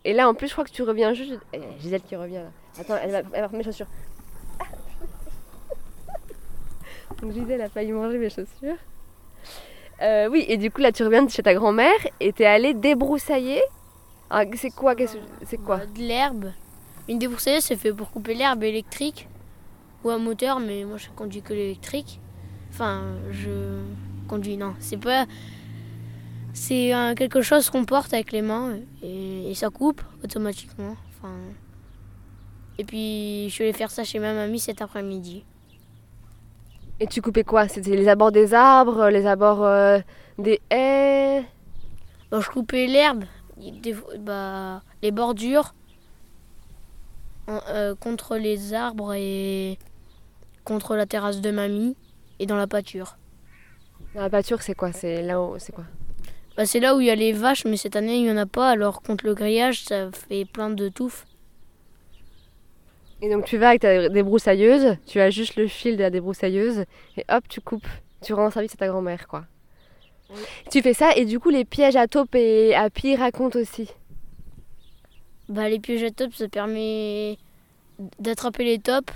Et 0.05 0.13
là, 0.13 0.29
en 0.29 0.33
plus, 0.33 0.47
je 0.47 0.53
crois 0.53 0.63
que 0.63 0.71
tu 0.71 0.83
reviens 0.83 1.13
juste. 1.13 1.33
Eh, 1.53 1.59
Gisèle 1.79 2.01
qui 2.01 2.15
revient 2.15 2.35
là. 2.35 2.51
Attends, 2.79 2.95
elle 3.01 3.11
va, 3.11 3.21
elle 3.33 3.41
va 3.41 3.57
mes 3.57 3.63
chaussures. 3.63 3.87
Donc, 7.21 7.33
Gisèle 7.33 7.61
a 7.61 7.69
failli 7.69 7.91
manger 7.91 8.17
mes 8.17 8.29
chaussures. 8.29 8.77
Euh, 10.01 10.29
oui, 10.29 10.45
et 10.47 10.57
du 10.57 10.71
coup, 10.71 10.81
là, 10.81 10.93
tu 10.93 11.03
reviens 11.03 11.23
de 11.23 11.29
chez 11.29 11.43
ta 11.43 11.53
grand-mère 11.53 11.99
et 12.21 12.31
t'es 12.31 12.45
allée 12.45 12.73
débroussailler. 12.73 13.61
Ah, 14.29 14.43
c'est 14.55 14.69
quoi 14.69 14.95
qu'est-ce 14.95 15.17
C'est 15.45 15.57
quoi 15.57 15.77
Bah, 15.77 15.85
de 15.87 15.99
l'herbe. 15.99 16.51
Une 17.07 17.17
débroussailleuse, 17.17 17.63
c'est 17.63 17.75
fait 17.75 17.91
pour 17.91 18.11
couper 18.11 18.35
l'herbe 18.35 18.63
électrique 18.63 19.27
ou 20.03 20.11
un 20.11 20.19
moteur, 20.19 20.59
mais 20.59 20.83
moi 20.83 20.97
je 20.97 21.09
conduis 21.15 21.41
que 21.41 21.53
l'électrique. 21.53 22.19
Enfin, 22.71 23.01
je 23.31 23.81
conduis, 24.27 24.57
non, 24.57 24.75
c'est 24.79 24.97
pas. 24.97 25.25
C'est 26.53 26.93
euh, 26.93 27.15
quelque 27.15 27.41
chose 27.41 27.69
qu'on 27.69 27.85
porte 27.85 28.13
avec 28.13 28.31
les 28.31 28.41
mains 28.41 28.77
et, 29.01 29.49
et 29.49 29.55
ça 29.55 29.69
coupe 29.69 30.01
automatiquement. 30.23 30.95
Enfin. 31.17 31.33
Et 32.77 32.83
puis 32.83 33.49
je 33.49 33.63
allée 33.63 33.73
faire 33.73 33.91
ça 33.91 34.03
chez 34.03 34.19
ma 34.19 34.33
mamie 34.33 34.59
cet 34.59 34.81
après-midi. 34.81 35.43
Et 36.99 37.07
tu 37.07 37.21
coupais 37.21 37.43
quoi? 37.43 37.67
C'était 37.67 37.95
les 37.95 38.07
abords 38.07 38.31
des 38.31 38.53
arbres, 38.53 39.09
les 39.09 39.25
abords 39.25 39.63
euh, 39.63 39.99
des 40.37 40.61
haies? 40.69 41.43
Bah, 42.29 42.39
je 42.41 42.49
coupais 42.49 42.87
l'herbe, 42.87 43.23
des- 43.59 43.95
bah, 44.19 44.81
les 45.01 45.11
bordures 45.11 45.73
en- 47.47 47.61
euh, 47.69 47.95
contre 47.95 48.37
les 48.37 48.73
arbres 48.73 49.13
et 49.13 49.77
contre 50.63 50.95
la 50.95 51.05
terrasse 51.05 51.41
de 51.41 51.51
mamie 51.51 51.95
et 52.39 52.45
dans 52.45 52.55
la 52.57 52.67
pâture. 52.67 53.17
Dans 54.15 54.21
la 54.21 54.29
pâture, 54.29 54.61
c'est 54.61 54.75
quoi? 54.75 54.91
C'est 54.91 55.21
là 55.21 55.41
où 55.41 55.57
C'est 55.59 55.71
quoi? 55.73 55.85
Bah, 56.57 56.65
c'est 56.65 56.79
là 56.79 56.95
où 56.95 56.99
il 56.99 57.07
y 57.07 57.09
a 57.09 57.15
les 57.15 57.31
vaches, 57.31 57.65
mais 57.65 57.77
cette 57.77 57.95
année 57.95 58.17
il 58.17 58.23
n'y 58.23 58.31
en 58.31 58.37
a 58.37 58.45
pas, 58.45 58.69
alors 58.69 59.01
contre 59.01 59.25
le 59.25 59.33
grillage 59.33 59.83
ça 59.83 60.11
fait 60.11 60.45
plein 60.45 60.69
de 60.69 60.89
touffes. 60.89 61.25
Et 63.21 63.29
donc 63.29 63.45
tu 63.45 63.57
vas 63.57 63.69
avec 63.69 63.81
ta 63.81 64.09
débroussailleuse, 64.09 64.97
tu 65.05 65.19
as 65.19 65.29
juste 65.29 65.55
le 65.57 65.67
fil 65.67 65.97
de 65.97 66.01
la 66.01 66.09
débroussailleuse 66.09 66.85
et 67.17 67.25
hop, 67.29 67.47
tu 67.49 67.61
coupes. 67.61 67.87
Tu 68.21 68.33
rends 68.33 68.49
service 68.51 68.73
à 68.73 68.77
ta 68.77 68.87
grand-mère, 68.87 69.27
quoi. 69.27 69.45
Oui. 70.31 70.41
Tu 70.69 70.81
fais 70.81 70.93
ça 70.93 71.15
et 71.15 71.25
du 71.25 71.39
coup 71.39 71.49
les 71.49 71.65
pièges 71.65 71.95
à 71.95 72.07
taupe 72.07 72.35
et 72.35 72.75
à 72.75 72.89
pied 72.89 73.15
racontent 73.15 73.57
aussi. 73.59 73.89
Bah, 75.47 75.69
les 75.69 75.79
pièges 75.79 76.03
à 76.03 76.11
top 76.11 76.33
ça 76.33 76.47
permet 76.47 77.37
d'attraper 78.19 78.63
les 78.63 78.79
tops 78.79 79.13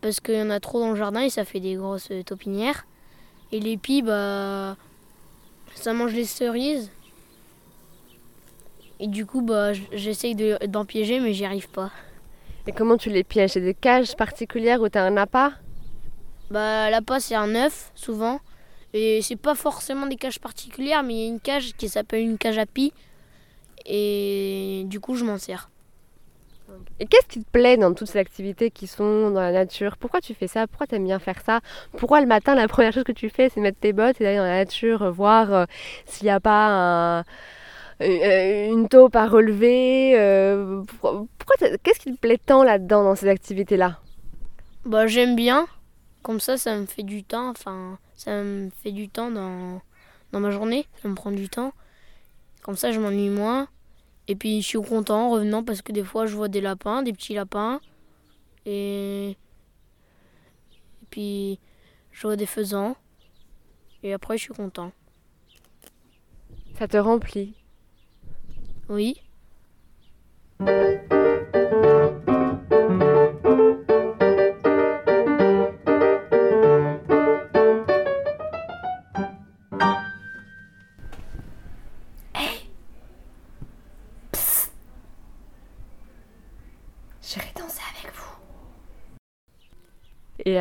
parce 0.00 0.20
qu'il 0.20 0.34
y 0.34 0.42
en 0.42 0.50
a 0.50 0.60
trop 0.60 0.78
dans 0.78 0.90
le 0.90 0.96
jardin 0.96 1.22
et 1.22 1.30
ça 1.30 1.44
fait 1.44 1.60
des 1.60 1.74
grosses 1.74 2.10
taupinières. 2.24 2.86
Et 3.52 3.60
les 3.60 3.76
pies, 3.76 4.02
bah, 4.02 4.76
ça 5.74 5.92
mange 5.92 6.12
les 6.12 6.24
cerises. 6.24 6.90
Et 9.00 9.08
du 9.08 9.26
coup, 9.26 9.42
bah, 9.42 9.72
j'essaye 9.92 10.34
de- 10.34 10.58
d'en 10.66 10.84
piéger, 10.84 11.20
mais 11.20 11.32
j'y 11.32 11.44
arrive 11.44 11.68
pas. 11.68 11.90
Et 12.66 12.72
comment 12.72 12.96
tu 12.96 13.10
les 13.10 13.24
pièges? 13.24 13.50
C'est 13.52 13.60
des 13.60 13.74
cages 13.74 14.16
particulières 14.16 14.80
où 14.80 14.88
tu 14.88 14.98
as 14.98 15.04
un 15.04 15.16
appât? 15.16 15.52
Bah, 16.50 16.90
là-bas, 16.90 17.20
c'est 17.20 17.34
un 17.34 17.54
œuf, 17.54 17.90
souvent. 17.94 18.40
Et 18.96 19.20
c'est 19.20 19.36
pas 19.36 19.54
forcément 19.54 20.06
des 20.06 20.16
cages 20.16 20.38
particulières, 20.38 21.02
mais 21.02 21.14
il 21.14 21.20
y 21.20 21.24
a 21.24 21.28
une 21.28 21.40
cage 21.40 21.74
qui 21.76 21.88
s'appelle 21.88 22.22
une 22.22 22.38
cage 22.38 22.56
à 22.56 22.64
pie. 22.64 22.94
Et 23.84 24.84
du 24.86 25.00
coup, 25.00 25.14
je 25.16 25.24
m'en 25.24 25.36
sers. 25.38 25.68
Et 26.98 27.06
qu'est-ce 27.06 27.26
qui 27.26 27.44
te 27.44 27.50
plaît 27.50 27.76
dans 27.76 27.92
toutes 27.92 28.08
ces 28.08 28.18
activités 28.18 28.70
qui 28.70 28.86
sont 28.86 29.30
dans 29.30 29.40
la 29.40 29.52
nature? 29.52 29.98
Pourquoi 29.98 30.20
tu 30.20 30.34
fais 30.34 30.46
ça? 30.48 30.66
Pourquoi 30.66 30.86
tu 30.86 30.94
aimes 30.94 31.04
bien 31.04 31.18
faire 31.18 31.40
ça? 31.44 31.60
Pourquoi 31.98 32.20
le 32.22 32.26
matin, 32.26 32.54
la 32.54 32.68
première 32.68 32.92
chose 32.92 33.04
que 33.04 33.12
tu 33.12 33.28
fais, 33.28 33.50
c'est 33.50 33.60
mettre 33.60 33.78
tes 33.78 33.92
bottes 33.92 34.18
et 34.20 34.24
d'aller 34.24 34.38
dans 34.38 34.44
la 34.44 34.64
nature, 34.64 35.02
euh, 35.02 35.10
voir 35.10 35.52
euh, 35.52 35.64
s'il 36.06 36.24
n'y 36.24 36.30
a 36.30 36.40
pas 36.40 36.66
un- 36.68 37.24
euh, 38.00 38.72
une 38.72 38.88
taupe 38.88 39.14
à 39.14 39.26
relever 39.26 40.18
euh, 40.18 40.82
Pourquoi, 41.00 41.68
Qu'est-ce 41.82 42.00
qui 42.00 42.12
te 42.14 42.18
plaît 42.18 42.40
tant 42.44 42.64
là-dedans, 42.64 43.04
dans 43.04 43.14
ces 43.14 43.28
activités-là? 43.28 44.00
Bah, 44.84 45.06
j'aime 45.06 45.36
bien. 45.36 45.66
Comme 46.26 46.40
ça, 46.40 46.58
ça 46.58 46.76
me 46.76 46.86
fait 46.86 47.04
du 47.04 47.22
temps. 47.22 47.50
Enfin, 47.50 48.00
ça 48.16 48.42
me 48.42 48.68
fait 48.82 48.90
du 48.90 49.08
temps 49.08 49.30
dans, 49.30 49.80
dans 50.32 50.40
ma 50.40 50.50
journée. 50.50 50.88
Ça 51.00 51.08
me 51.08 51.14
prend 51.14 51.30
du 51.30 51.48
temps. 51.48 51.72
Comme 52.62 52.74
ça, 52.74 52.90
je 52.90 52.98
m'ennuie 52.98 53.28
moins. 53.28 53.68
Et 54.26 54.34
puis, 54.34 54.60
je 54.60 54.66
suis 54.66 54.82
content 54.82 55.28
en 55.28 55.30
revenant 55.30 55.62
parce 55.62 55.82
que 55.82 55.92
des 55.92 56.02
fois, 56.02 56.26
je 56.26 56.34
vois 56.34 56.48
des 56.48 56.60
lapins, 56.60 57.04
des 57.04 57.12
petits 57.12 57.34
lapins. 57.34 57.80
Et, 58.64 59.28
et 59.30 59.36
puis, 61.10 61.60
je 62.10 62.22
vois 62.26 62.34
des 62.34 62.46
faisans. 62.46 62.96
Et 64.02 64.12
après, 64.12 64.36
je 64.36 64.42
suis 64.42 64.54
content. 64.54 64.90
Ça 66.76 66.88
te 66.88 66.96
remplit 66.96 67.54
Oui. 68.88 69.22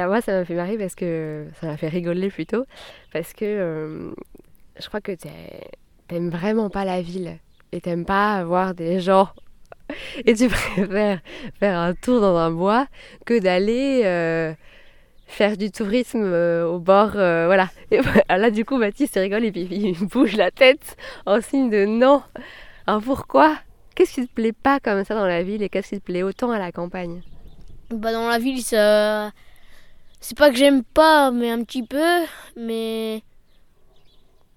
Moi, 0.08 0.22
ça 0.22 0.34
m'a 0.34 0.46
fait 0.46 0.56
marrer 0.56 0.78
parce 0.78 0.96
que 0.96 1.48
ça 1.60 1.68
m'a 1.68 1.78
fait 1.78 1.88
rigoler 1.88 2.30
plutôt. 2.30 2.66
Parce 3.14 3.34
que 3.34 3.46
euh, 3.46 4.12
je 4.80 4.88
crois 4.88 5.02
que 5.02 5.12
t'aimes 6.08 6.30
vraiment 6.30 6.70
pas 6.70 6.86
la 6.86 7.02
ville. 7.02 7.38
Et 7.72 7.82
t'aimes 7.82 8.06
pas 8.06 8.44
voir 8.44 8.74
des 8.74 9.00
gens. 9.00 9.30
Et 10.26 10.34
tu 10.34 10.48
préfères 10.76 11.20
faire 11.60 11.78
un 11.78 11.94
tour 11.94 12.22
dans 12.22 12.36
un 12.36 12.52
bois 12.52 12.88
que 13.26 13.40
d'aller 13.40 14.02
euh, 14.06 14.54
faire 15.28 15.58
du 15.58 15.72
tourisme 15.72 16.24
euh, 16.24 16.66
au 16.66 16.80
bord. 16.80 17.12
voilà. 17.12 17.70
Là, 18.30 18.52
du 18.52 18.66
coup, 18.66 18.80
Baptiste 18.80 19.16
rigole 19.16 19.46
et 19.46 19.52
puis 19.52 19.68
il 19.70 20.08
bouge 20.08 20.36
la 20.36 20.52
tête 20.52 20.98
en 21.26 21.42
signe 21.42 21.70
de 21.70 21.86
non. 21.86 22.24
Alors 22.88 23.02
pourquoi? 23.02 23.58
Qu'est-ce 23.96 24.14
qui 24.14 24.28
te 24.28 24.34
plaît 24.34 24.52
pas 24.52 24.82
comme 24.82 25.06
ça 25.06 25.16
dans 25.16 25.26
la 25.26 25.42
ville 25.42 25.64
et 25.64 25.70
qu'est-ce 25.70 25.90
qui 25.96 26.00
te 26.02 26.06
plaît 26.06 26.22
autant 26.22 26.52
à 26.52 26.60
la 26.60 26.74
campagne? 26.74 27.22
Bah, 27.92 28.12
dans 28.12 28.28
la 28.28 28.40
ville, 28.40 28.62
ça. 28.62 29.32
C'est 30.20 30.38
pas 30.38 30.50
que 30.50 30.58
j'aime 30.58 30.84
pas, 30.84 31.32
mais 31.32 31.52
un 31.52 31.64
petit 31.64 31.84
peu. 31.84 32.26
Mais. 32.56 33.24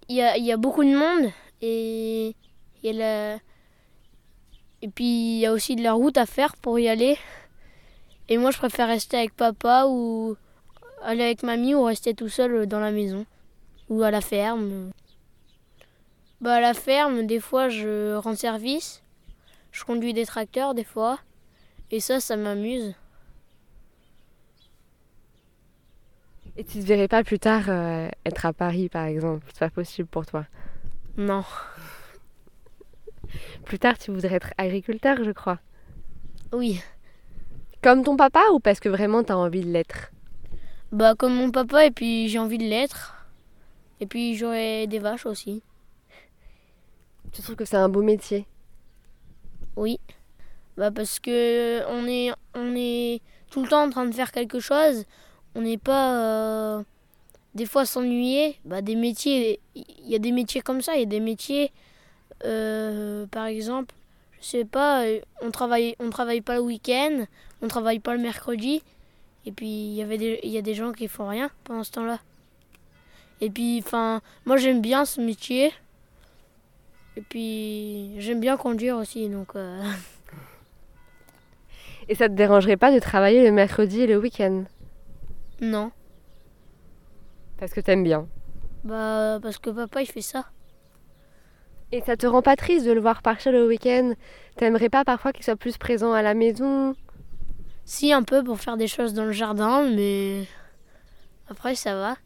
Il 0.09 0.17
y 0.17 0.23
a, 0.23 0.39
y 0.39 0.53
a 0.53 0.57
beaucoup 0.57 0.85
de 0.85 0.97
monde. 0.97 1.31
Et. 1.61 2.35
Y 2.83 3.03
a. 3.03 3.39
Et 4.81 4.89
puis, 4.89 5.05
il 5.05 5.39
y 5.41 5.47
a 5.47 5.53
aussi 5.53 5.77
de 5.77 5.83
la 5.83 5.93
route 5.93 6.17
à 6.17 6.27
faire 6.27 6.57
pour 6.57 6.79
y 6.79 6.89
aller. 6.89 7.19
Et 8.29 8.39
moi, 8.39 8.51
je 8.51 8.59
préfère 8.59 8.89
rester 8.89 9.17
avec 9.17 9.35
papa 9.35 9.87
ou 9.89 10.37
aller 11.03 11.25
avec 11.25 11.43
mamie 11.43 11.75
ou 11.75 11.85
rester 11.85 12.15
tout 12.15 12.29
seul 12.29 12.67
dans 12.67 12.81
la 12.81 12.93
maison 12.93 13.27
ou 13.89 14.03
à 14.03 14.11
la 14.11 14.21
ferme. 14.21 14.91
Bah 16.41 16.55
à 16.55 16.61
la 16.61 16.75
ferme, 16.75 17.27
des 17.27 17.41
fois 17.41 17.69
je 17.69 18.15
rends 18.15 18.37
service, 18.37 19.03
je 19.73 19.85
conduis 19.85 20.13
des 20.13 20.27
tracteurs 20.27 20.75
des 20.75 20.85
fois 20.85 21.19
et 21.91 22.01
ça 22.01 22.21
ça 22.21 22.37
m'amuse. 22.37 22.95
Et 26.59 26.65
tu 26.65 26.81
te 26.81 26.85
verrais 26.85 27.07
pas 27.07 27.23
plus 27.23 27.39
tard 27.39 27.67
euh, 27.69 28.09
être 28.27 28.45
à 28.45 28.53
Paris 28.53 28.89
par 28.89 29.05
exemple, 29.05 29.47
c'est 29.47 29.61
pas 29.61 29.71
possible 29.71 30.09
pour 30.09 30.27
toi. 30.27 30.45
Non. 31.17 31.45
Plus 33.65 33.79
tard, 33.79 33.97
tu 33.97 34.11
voudrais 34.11 34.35
être 34.35 34.53
agriculteur, 34.59 35.23
je 35.23 35.31
crois. 35.31 35.61
Oui. 36.53 36.81
Comme 37.81 38.03
ton 38.03 38.17
papa 38.17 38.43
ou 38.53 38.59
parce 38.59 38.81
que 38.81 38.89
vraiment 38.89 39.23
tu 39.23 39.31
as 39.31 39.39
envie 39.39 39.61
de 39.61 39.71
l'être? 39.71 40.11
Bah 40.91 41.15
comme 41.15 41.33
mon 41.33 41.53
papa 41.53 41.87
et 41.87 41.93
puis 41.93 42.29
j'ai 42.29 42.41
envie 42.41 42.59
de 42.59 42.65
l'être. 42.65 43.15
Et 44.01 44.07
puis 44.07 44.35
j'aurai 44.35 44.89
des 44.89 44.99
vaches 44.99 45.27
aussi. 45.27 45.63
Tu 47.31 47.41
trouves 47.41 47.55
que 47.55 47.67
c'est 47.67 47.77
un 47.77 47.89
beau 47.89 48.03
métier? 48.03 48.47
Oui. 49.77 50.01
Bah 50.77 50.91
parce 50.91 51.21
que 51.21 51.87
on 51.87 52.09
est 52.09 52.33
on 52.57 52.75
est 52.75 53.21
tout 53.49 53.63
le 53.63 53.69
temps 53.69 53.85
en 53.85 53.91
train 53.91 54.07
de 54.07 54.13
faire 54.13 54.33
quelque 54.33 54.59
chose. 54.59 55.05
On 55.59 55.63
n'est 55.63 55.77
pas 55.77 56.15
euh, 56.15 56.83
des 57.57 57.67
fois 57.67 57.85
s'ennuyer. 57.85 58.61
Bah 58.65 58.81
des 58.81 58.95
métiers, 58.95 59.59
il 59.75 60.09
y 60.09 60.15
a 60.15 60.21
des 60.21 60.31
métiers 60.31 60.61
comme 60.61 60.83
ça. 60.83 60.95
Il 60.95 61.01
y 61.01 61.03
a 61.03 61.07
des 61.07 61.19
métiers, 61.19 61.73
euh, 62.45 63.27
par 63.27 63.47
exemple, 63.47 63.93
je 64.41 64.47
sais 64.47 64.65
pas, 64.65 65.03
euh, 65.03 65.19
on 65.43 65.51
travaille 65.51 65.97
on 65.99 66.11
travaille 66.11 66.43
pas 66.43 66.55
le 66.55 66.61
week-end, 66.61 67.25
on 67.61 67.67
travaille 67.67 67.99
pas 67.99 68.15
le 68.15 68.23
mercredi. 68.23 68.85
Et 69.47 69.53
puis 69.53 69.67
il 69.67 69.95
y 69.95 70.03
avait 70.03 70.39
il 70.45 70.51
y 70.51 70.59
a 70.59 70.63
des 70.63 70.75
gens 70.75 70.93
qui 70.93 71.09
font 71.09 71.27
rien 71.27 71.51
pendant 71.65 71.83
ce 71.83 71.91
temps-là. 71.91 72.21
Et 73.41 73.51
puis, 73.51 73.83
enfin, 73.85 74.21
moi 74.47 74.59
j'aime 74.59 74.81
bien 74.81 75.05
ce 75.05 75.21
métier. 75.21 75.73
Et 77.17 77.23
puis, 77.23 78.13
j'aime 78.21 78.39
bien 78.39 78.57
conduire 78.57 78.97
aussi, 78.97 79.29
donc. 79.29 79.55
Et 82.09 82.15
ça 82.15 82.29
te 82.29 82.35
dérangerait 82.35 82.77
pas 82.77 82.93
de 82.93 83.01
travailler 83.01 83.45
le 83.45 83.51
mercredi 83.51 84.03
et 84.03 84.07
le 84.07 84.19
week-end? 84.19 84.65
Non. 85.61 85.91
Parce 87.59 87.73
que 87.73 87.81
t'aimes 87.81 88.05
bien 88.05 88.29
Bah, 88.85 89.39
parce 89.43 89.59
que 89.59 89.71
papa 89.71 90.03
il 90.03 90.07
fait 90.07 90.21
ça. 90.21 90.47
Et 91.91 92.01
ça 92.03 92.17
te 92.17 92.27
rend 92.27 92.43
pas 92.43 92.57
triste 92.57 92.87
de 92.87 92.93
le 92.93 93.01
voir 93.01 93.23
partir 93.23 93.51
le 93.51 93.67
week-end? 93.67 94.13
T'aimerais 94.57 94.91
pas 94.91 95.05
parfois 95.05 95.33
qu'il 95.33 95.45
soit 95.45 95.57
plus 95.57 95.79
présent 95.79 96.13
à 96.13 96.23
la 96.23 96.35
maison? 96.35 96.95
Si, 97.85 98.13
un 98.13 98.23
peu 98.23 98.45
pour 98.45 98.61
faire 98.61 98.77
des 98.77 98.89
choses 98.89 99.15
dans 99.15 99.25
le 99.25 99.33
jardin, 99.33 99.89
mais. 99.89 100.45
Après, 101.49 101.75
ça 101.75 101.95
va. 101.95 102.17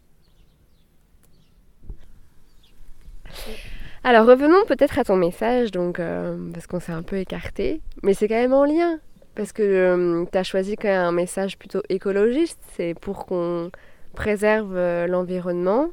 Alors 4.02 4.26
revenons 4.26 4.64
peut-être 4.66 4.98
à 4.98 5.04
ton 5.04 5.16
message, 5.16 5.70
donc, 5.70 6.00
euh, 6.00 6.50
parce 6.52 6.66
qu'on 6.66 6.80
s'est 6.80 6.92
un 6.92 7.04
peu 7.04 7.18
écarté, 7.18 7.80
mais 8.02 8.14
c'est 8.14 8.26
quand 8.26 8.34
même 8.34 8.52
en 8.52 8.64
lien, 8.64 8.98
parce 9.34 9.52
que 9.52 9.62
euh, 9.62 10.24
tu 10.30 10.38
as 10.38 10.42
choisi 10.42 10.76
quand 10.76 10.88
même 10.88 11.06
un 11.06 11.12
message 11.12 11.58
plutôt 11.58 11.82
écologiste, 11.88 12.60
c'est 12.72 12.94
pour 12.94 13.26
qu'on 13.26 13.70
préserve 14.14 14.76
euh, 14.76 15.06
l'environnement, 15.06 15.88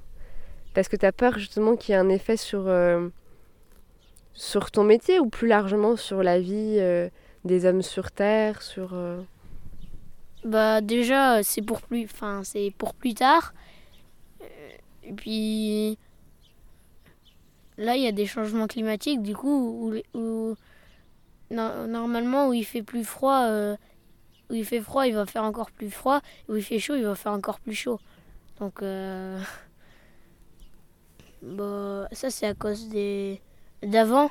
parce 0.74 0.88
que 0.88 0.96
tu 0.96 1.06
as 1.06 1.12
peur 1.12 1.38
justement 1.38 1.76
qu'il 1.76 1.94
y 1.94 1.96
ait 1.96 2.02
un 2.02 2.10
effet 2.10 2.38
sur, 2.38 2.72
sur 4.34 4.72
ton 4.72 4.84
métier 4.84 5.20
ou 5.20 5.28
plus 5.28 5.48
largement 5.48 5.96
sur 5.96 6.24
la 6.24 6.40
vie 6.40 6.80
des 7.46 7.66
hommes 7.66 7.82
sur 7.82 8.12
Terre, 8.12 8.62
sur... 8.62 8.96
Bah 10.46 10.80
déjà 10.80 11.44
c'est 11.44 11.62
pour 11.62 11.82
plus, 11.82 12.08
pour 12.78 12.94
plus 12.94 13.14
tard, 13.14 13.54
et 15.10 15.14
puis 15.14 15.98
là, 17.80 17.96
il 17.96 18.04
y 18.04 18.08
a 18.08 18.12
des 18.12 18.28
changements 18.28 18.68
climatiques, 18.68 19.24
du 19.24 19.36
coup, 19.36 19.94
où, 20.14 20.56
normalement, 21.52 22.50
où 22.50 22.54
il 22.54 22.66
fait 22.66 22.84
plus 22.84 23.04
froid, 23.04 23.44
euh, 23.48 23.76
où 24.50 24.54
il 24.54 24.66
fait 24.66 24.82
froid, 24.82 25.08
il 25.08 25.14
va 25.14 25.26
faire 25.26 25.44
encore 25.44 25.72
plus 25.72 25.90
froid, 25.90 26.22
où 26.48 26.56
il 26.56 26.64
fait 26.64 26.80
chaud, 26.80 26.96
il 26.96 27.04
va 27.04 27.16
faire 27.16 27.32
encore 27.32 27.60
plus 27.60 27.74
chaud. 27.74 28.00
Donc, 28.60 28.82
euh, 28.82 29.40
ça, 32.12 32.30
c'est 32.30 32.48
à 32.48 32.54
cause 32.54 32.90
des 32.90 33.42
d'avant, 33.82 34.30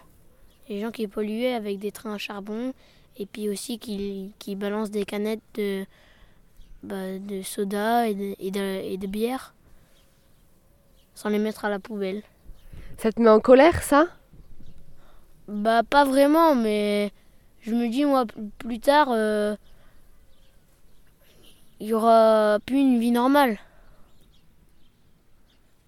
les 0.69 0.81
gens 0.81 0.91
qui 0.91 1.09
polluaient 1.09 1.55
avec 1.55 1.79
des 1.79 1.91
trains 1.91 2.15
à 2.15 2.19
charbon, 2.19 2.75
et 3.17 3.27
puis 3.27 3.49
aussi 3.49 3.79
qui, 3.79 4.33
qui 4.39 4.55
balancent 4.57 4.91
des 4.91 5.05
canettes 5.05 5.41
de, 5.55 5.87
bah, 6.83 7.19
de 7.19 7.43
soda 7.43 8.09
et 8.09 8.15
de, 8.15 8.35
et 8.39 8.97
de 8.99 9.07
bière 9.07 9.55
sans 11.19 11.31
les 11.31 11.41
mettre 11.41 11.65
à 11.65 11.69
la 11.69 11.81
poubelle. 11.81 12.23
Ça 12.97 13.11
te 13.11 13.21
met 13.21 13.29
en 13.29 13.41
colère, 13.41 13.83
ça? 13.83 14.07
Bah, 15.49 15.83
pas 15.83 16.05
vraiment, 16.05 16.55
mais 16.55 17.11
je 17.63 17.73
me 17.73 17.89
dis, 17.89 18.05
moi, 18.05 18.27
plus 18.59 18.81
tard, 18.81 19.09
euh, 19.11 19.57
il 21.81 21.89
y 21.89 21.95
aura 21.95 22.59
plus 22.67 22.79
une 22.79 23.01
vie 23.01 23.11
normale. 23.11 23.59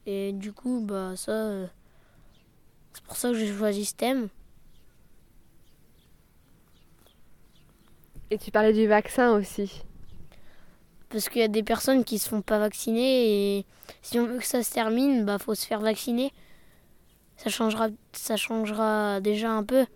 Et 0.07 0.33
du 0.33 0.53
coup, 0.53 0.81
bah, 0.83 1.12
ça. 1.14 1.33
Euh, 1.33 1.66
c'est 2.94 3.05
pour 3.05 3.16
ça 3.16 3.29
que 3.31 3.35
j'ai 3.35 3.53
choisi 3.53 3.85
ce 3.85 3.94
thème. 3.94 4.29
Et 8.31 8.38
tu 8.38 8.51
parlais 8.51 8.73
du 8.73 8.87
vaccin 8.87 9.33
aussi. 9.33 9.83
Parce 11.11 11.29
qu'il 11.29 11.42
y 11.42 11.44
a 11.44 11.49
des 11.49 11.62
personnes 11.62 12.05
qui 12.05 12.18
se 12.18 12.29
font 12.29 12.40
pas 12.40 12.59
vacciner 12.59 13.59
et 13.59 13.66
si 14.01 14.18
on 14.18 14.27
veut 14.27 14.38
que 14.38 14.46
ça 14.46 14.62
se 14.62 14.73
termine, 14.73 15.25
bah 15.25 15.38
faut 15.38 15.57
se 15.57 15.66
faire 15.66 15.81
vacciner 15.81 16.33
ça 17.42 17.48
changera, 17.48 17.88
ça 18.12 18.37
changera 18.37 19.18
déjà 19.22 19.50
un 19.50 19.64
peu. 19.64 19.87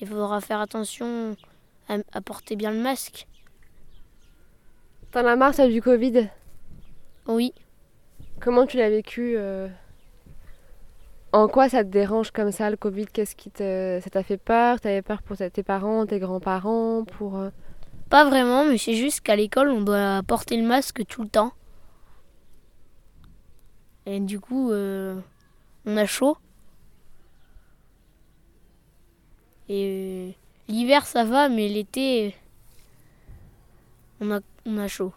Il 0.00 0.08
faudra 0.08 0.40
faire 0.40 0.58
attention 0.58 1.36
à, 1.88 2.20
porter 2.20 2.56
bien 2.56 2.72
le 2.72 2.80
masque. 2.80 3.28
T'en 5.12 5.24
as 5.24 5.36
marre, 5.36 5.54
ça, 5.54 5.68
du 5.68 5.80
Covid? 5.80 6.28
Oui. 7.28 7.52
Comment 8.40 8.66
tu 8.66 8.76
l'as 8.76 8.90
vécu 8.90 9.34
euh? 9.36 9.68
En 11.30 11.46
quoi 11.46 11.68
ça 11.68 11.84
te 11.84 11.90
dérange 11.90 12.32
comme 12.32 12.50
ça, 12.50 12.70
le 12.70 12.76
Covid? 12.76 13.06
Qu'est-ce 13.06 13.36
qui 13.36 13.52
te... 13.52 14.00
Ça 14.02 14.10
t'a 14.10 14.24
fait 14.24 14.36
peur? 14.36 14.80
T'avais 14.80 15.02
peur 15.02 15.22
pour 15.22 15.36
tes 15.36 15.62
parents, 15.62 16.06
tes 16.06 16.18
grands-parents 16.18 17.04
pour... 17.04 17.38
Euh? 17.38 17.50
Pas 18.08 18.24
vraiment, 18.24 18.64
mais 18.64 18.78
c'est 18.78 18.94
juste 18.94 19.20
qu'à 19.20 19.36
l'école, 19.36 19.68
on 19.68 19.82
doit 19.82 20.22
porter 20.26 20.56
le 20.56 20.66
masque 20.66 21.06
tout 21.06 21.22
le 21.22 21.28
temps. 21.28 21.52
Et 24.06 24.18
du 24.18 24.40
coup, 24.40 24.72
euh, 24.72 25.20
on 25.86 25.96
a 25.96 26.06
chaud. 26.06 26.36
Et 29.70 29.86
euh, 29.86 30.30
l'hiver, 30.66 31.06
ça 31.06 31.22
va, 31.22 31.48
mais 31.48 31.68
l'été, 31.68 32.34
on 34.20 34.32
a, 34.32 34.40
on 34.66 34.78
a 34.78 34.88
chaud. 34.88 35.12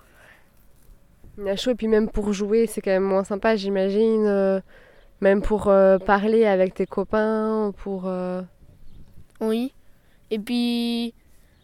On 1.39 1.47
a 1.47 1.55
chaud, 1.55 1.71
et 1.71 1.75
puis 1.75 1.87
même 1.87 2.07
pour 2.07 2.33
jouer, 2.33 2.67
c'est 2.67 2.79
quand 2.79 2.91
même 2.91 3.03
moins 3.03 3.23
sympa, 3.23 3.55
j'imagine. 3.55 4.27
Euh, 4.27 4.59
même 5.21 5.41
pour 5.41 5.69
euh, 5.69 5.97
parler 5.97 6.45
avec 6.45 6.75
tes 6.75 6.85
copains, 6.85 7.73
pour. 7.77 8.07
Oui. 9.41 9.73
Et 10.29 10.37
puis, 10.37 11.15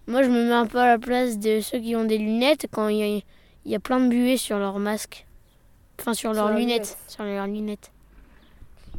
moi, 0.07 0.23
je 0.23 0.29
me 0.29 0.45
mets 0.45 0.51
un 0.51 0.65
peu 0.65 0.79
à 0.79 0.87
la 0.87 0.97
place 0.97 1.37
de 1.37 1.61
ceux 1.61 1.79
qui 1.79 1.95
ont 1.95 2.05
des 2.05 2.17
lunettes 2.17 2.65
quand 2.71 2.87
il 2.87 2.97
y 2.97 3.03
a, 3.03 3.21
y 3.65 3.75
a 3.75 3.79
plein 3.79 3.99
de 3.99 4.09
buées 4.09 4.37
sur 4.37 4.57
leur 4.57 4.79
masque. 4.79 5.27
Enfin, 5.99 6.15
sur, 6.15 6.33
leurs 6.33 6.53
lunettes. 6.53 6.97
Sur 7.07 7.23
leurs 7.23 7.45
lunettes. 7.45 7.91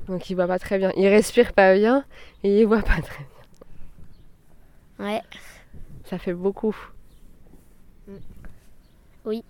Donc, 0.06 0.30
ils 0.30 0.34
voient 0.34 0.46
pas 0.46 0.60
très 0.60 0.78
bien. 0.78 0.92
Ils 0.96 1.08
respirent 1.08 1.54
pas 1.54 1.74
bien 1.74 2.04
et 2.44 2.60
ils 2.60 2.66
voient 2.66 2.82
pas 2.82 3.02
très 3.02 3.18
bien. 3.18 3.29
Ouais. 5.00 5.22
Ça 6.04 6.18
fait 6.18 6.34
beaucoup. 6.34 6.76
Oui. 9.24 9.44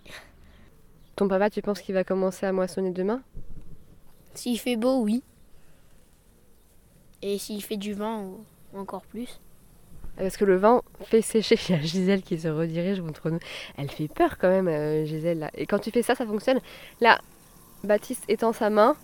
Ton 1.17 1.29
papa, 1.29 1.51
tu 1.51 1.61
penses 1.61 1.81
qu'il 1.81 1.95
va 1.95 2.05
commencer 2.05 2.47
à 2.47 2.53
moissonner 2.53 2.93
demain? 2.93 3.23
S'il 4.35 4.59
fait 4.59 4.77
beau, 4.77 5.03
oui. 5.03 5.23
Et 7.23 7.37
s'il 7.39 7.63
fait 7.63 7.77
du 7.77 7.93
vent, 7.93 8.39
encore 8.75 9.03
plus. 9.03 9.41
Parce 10.17 10.37
que 10.37 10.45
le 10.45 10.57
vent 10.57 10.83
fait 11.03 11.23
sécher. 11.23 11.59
Il 11.69 11.75
y 11.75 11.79
a 11.79 11.81
Gisèle 11.83 12.23
qui 12.23 12.39
se 12.39 12.49
redirige 12.49 13.01
contre 13.01 13.31
nous. 13.31 13.41
Elle 13.77 13.91
fait 13.91 14.09
peur 14.09 14.39
quand 14.39 14.49
même, 14.49 14.69
euh, 14.69 15.05
Gisèle. 15.05 15.41
Là. 15.41 15.51
Et 15.55 15.67
quand 15.67 15.79
tu 15.79 15.91
fais 15.91 16.03
ça, 16.03 16.15
ça 16.15 16.27
fonctionne. 16.27 16.61
Là, 17.01 17.21
Baptiste 17.83 18.25
étend 18.29 18.53
sa 18.53 18.71
main 18.71 18.97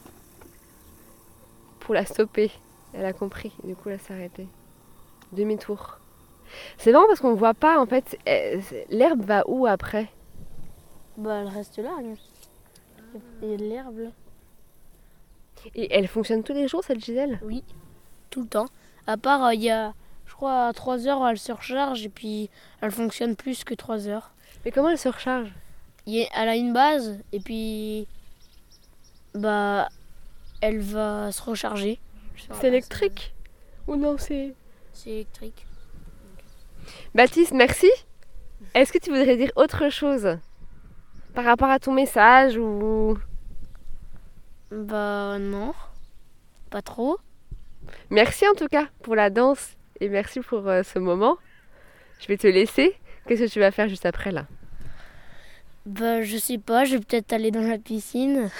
pour 1.80 1.94
la 1.94 2.04
stopper. 2.04 2.50
Elle 2.92 3.04
a 3.04 3.12
compris. 3.12 3.52
Du 3.64 3.74
coup, 3.74 3.88
elle 3.88 4.00
s'est 4.00 4.14
arrêtée. 4.14 4.46
Demi-tour. 5.32 5.98
C'est 6.78 6.92
marrant 6.92 7.06
parce 7.06 7.20
qu'on 7.20 7.34
voit 7.34 7.54
pas 7.54 7.78
en 7.78 7.86
fait. 7.86 8.18
Eh, 8.26 8.60
l'herbe 8.90 9.22
va 9.22 9.44
où 9.46 9.66
après? 9.66 10.08
Bah 11.16 11.40
elle 11.42 11.48
reste 11.48 11.78
là. 11.78 11.90
Il 13.42 13.50
y 13.50 13.54
a 13.54 13.56
de 13.56 13.64
l'herbe 13.64 13.98
là. 13.98 14.10
Et 15.74 15.92
elle 15.92 16.06
fonctionne 16.06 16.42
tous 16.42 16.52
les 16.52 16.68
jours 16.68 16.84
cette 16.84 17.04
Gisèle? 17.04 17.40
Oui, 17.42 17.64
tout 18.30 18.42
le 18.42 18.48
temps. 18.48 18.66
À 19.06 19.16
part 19.16 19.46
euh, 19.46 19.54
il 19.54 19.62
y 19.62 19.70
a, 19.70 19.94
je 20.26 20.34
crois 20.34 20.68
à 20.68 20.72
3 20.72 21.08
heures 21.08 21.26
elle 21.26 21.38
se 21.38 21.52
recharge 21.52 22.04
et 22.04 22.08
puis 22.08 22.50
elle 22.80 22.90
fonctionne 22.90 23.34
plus 23.34 23.64
que 23.64 23.74
3 23.74 24.08
heures. 24.08 24.32
Mais 24.64 24.70
comment 24.70 24.90
elle 24.90 24.98
se 24.98 25.08
recharge? 25.08 25.52
Elle 26.06 26.48
a 26.48 26.54
une 26.54 26.72
base 26.72 27.18
et 27.32 27.40
puis 27.40 28.06
bah 29.34 29.88
elle 30.60 30.80
va 30.80 31.32
se 31.32 31.42
recharger. 31.42 31.98
C'est 32.52 32.68
électrique? 32.68 33.34
Ou 33.86 33.96
non, 33.96 34.16
c'est. 34.18 34.54
C'est 34.92 35.10
électrique. 35.10 35.66
Baptiste, 37.14 37.52
merci. 37.52 37.90
Est-ce 38.74 38.92
que 38.92 38.98
tu 38.98 39.10
voudrais 39.10 39.36
dire 39.36 39.50
autre 39.56 39.90
chose 39.90 40.38
par 41.34 41.44
rapport 41.44 41.70
à 41.70 41.78
ton 41.78 41.92
message 41.92 42.56
ou? 42.56 43.18
Bah 44.70 45.38
non, 45.38 45.74
pas 46.70 46.82
trop. 46.82 47.18
Merci 48.10 48.48
en 48.48 48.54
tout 48.54 48.68
cas 48.68 48.86
pour 49.02 49.14
la 49.14 49.30
danse 49.30 49.76
et 50.00 50.08
merci 50.08 50.40
pour 50.40 50.66
euh, 50.68 50.82
ce 50.82 50.98
moment. 50.98 51.38
Je 52.20 52.26
vais 52.26 52.36
te 52.36 52.46
laisser. 52.46 52.96
Qu'est-ce 53.26 53.44
que 53.44 53.50
tu 53.50 53.60
vas 53.60 53.70
faire 53.70 53.88
juste 53.88 54.06
après 54.06 54.32
là? 54.32 54.46
Bah 55.84 56.22
je 56.22 56.36
sais 56.36 56.58
pas, 56.58 56.84
je 56.84 56.96
vais 56.96 57.00
peut-être 57.00 57.32
aller 57.32 57.50
dans 57.50 57.62
la 57.62 57.78
piscine. 57.78 58.50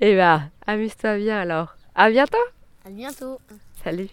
Eh 0.00 0.16
bah, 0.16 0.42
amuse-toi 0.66 1.18
bien 1.18 1.40
alors. 1.40 1.76
À 1.94 2.10
bientôt. 2.10 2.38
À 2.84 2.90
bientôt. 2.90 3.38
Salut. 3.84 4.08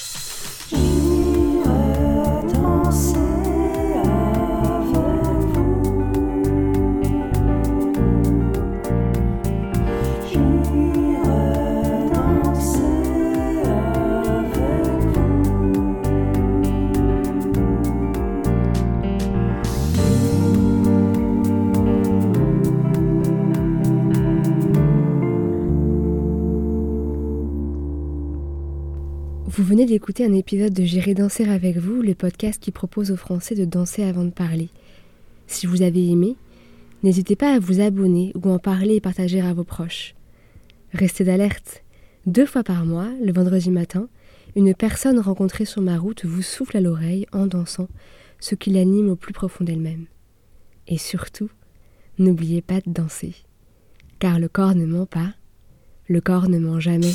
D'écouter 29.86 30.26
un 30.26 30.34
épisode 30.34 30.74
de 30.74 30.84
J'irai 30.84 31.14
danser 31.14 31.48
avec 31.48 31.78
vous, 31.78 32.02
le 32.02 32.16
podcast 32.16 32.62
qui 32.62 32.72
propose 32.72 33.12
aux 33.12 33.16
Français 33.16 33.56
de 33.56 33.66
danser 33.66 34.04
avant 34.04 34.24
de 34.24 34.32
parler. 34.32 34.70
Si 35.48 35.68
vous 35.68 35.82
avez 35.82 36.10
aimé, 36.10 36.36
n'hésitez 37.04 37.36
pas 37.36 37.54
à 37.54 37.60
vous 37.60 37.80
abonner 37.80 38.34
ou 38.36 38.50
en 38.50 38.60
parler 38.60 38.96
et 38.96 39.02
partager 39.02 39.42
à 39.42 39.54
vos 39.54 39.64
proches. 39.64 40.16
Restez 40.92 41.24
d'alerte. 41.24 41.84
Deux 42.26 42.46
fois 42.46 42.64
par 42.64 42.86
mois, 42.86 43.10
le 43.24 43.32
vendredi 43.32 43.70
matin, 43.70 44.10
une 44.56 44.74
personne 44.74 45.20
rencontrée 45.20 45.66
sur 45.66 45.82
ma 45.82 45.98
route 45.98 46.26
vous 46.26 46.42
souffle 46.42 46.78
à 46.78 46.82
l'oreille 46.82 47.26
en 47.32 47.48
dansant 47.48 47.88
ce 48.40 48.56
qui 48.56 48.72
l'anime 48.72 49.10
au 49.10 49.16
plus 49.16 49.34
profond 49.34 49.64
d'elle-même. 49.64 50.06
Et 50.88 50.98
surtout, 50.98 51.50
n'oubliez 52.18 52.62
pas 52.62 52.82
de 52.82 52.92
danser. 52.92 53.36
Car 54.20 54.40
le 54.40 54.50
corps 54.50 54.76
ne 54.76 54.86
ment 54.86 55.06
pas, 55.06 55.34
le 56.08 56.22
corps 56.22 56.50
ne 56.50 56.60
ment 56.60 56.80
jamais. 56.80 57.14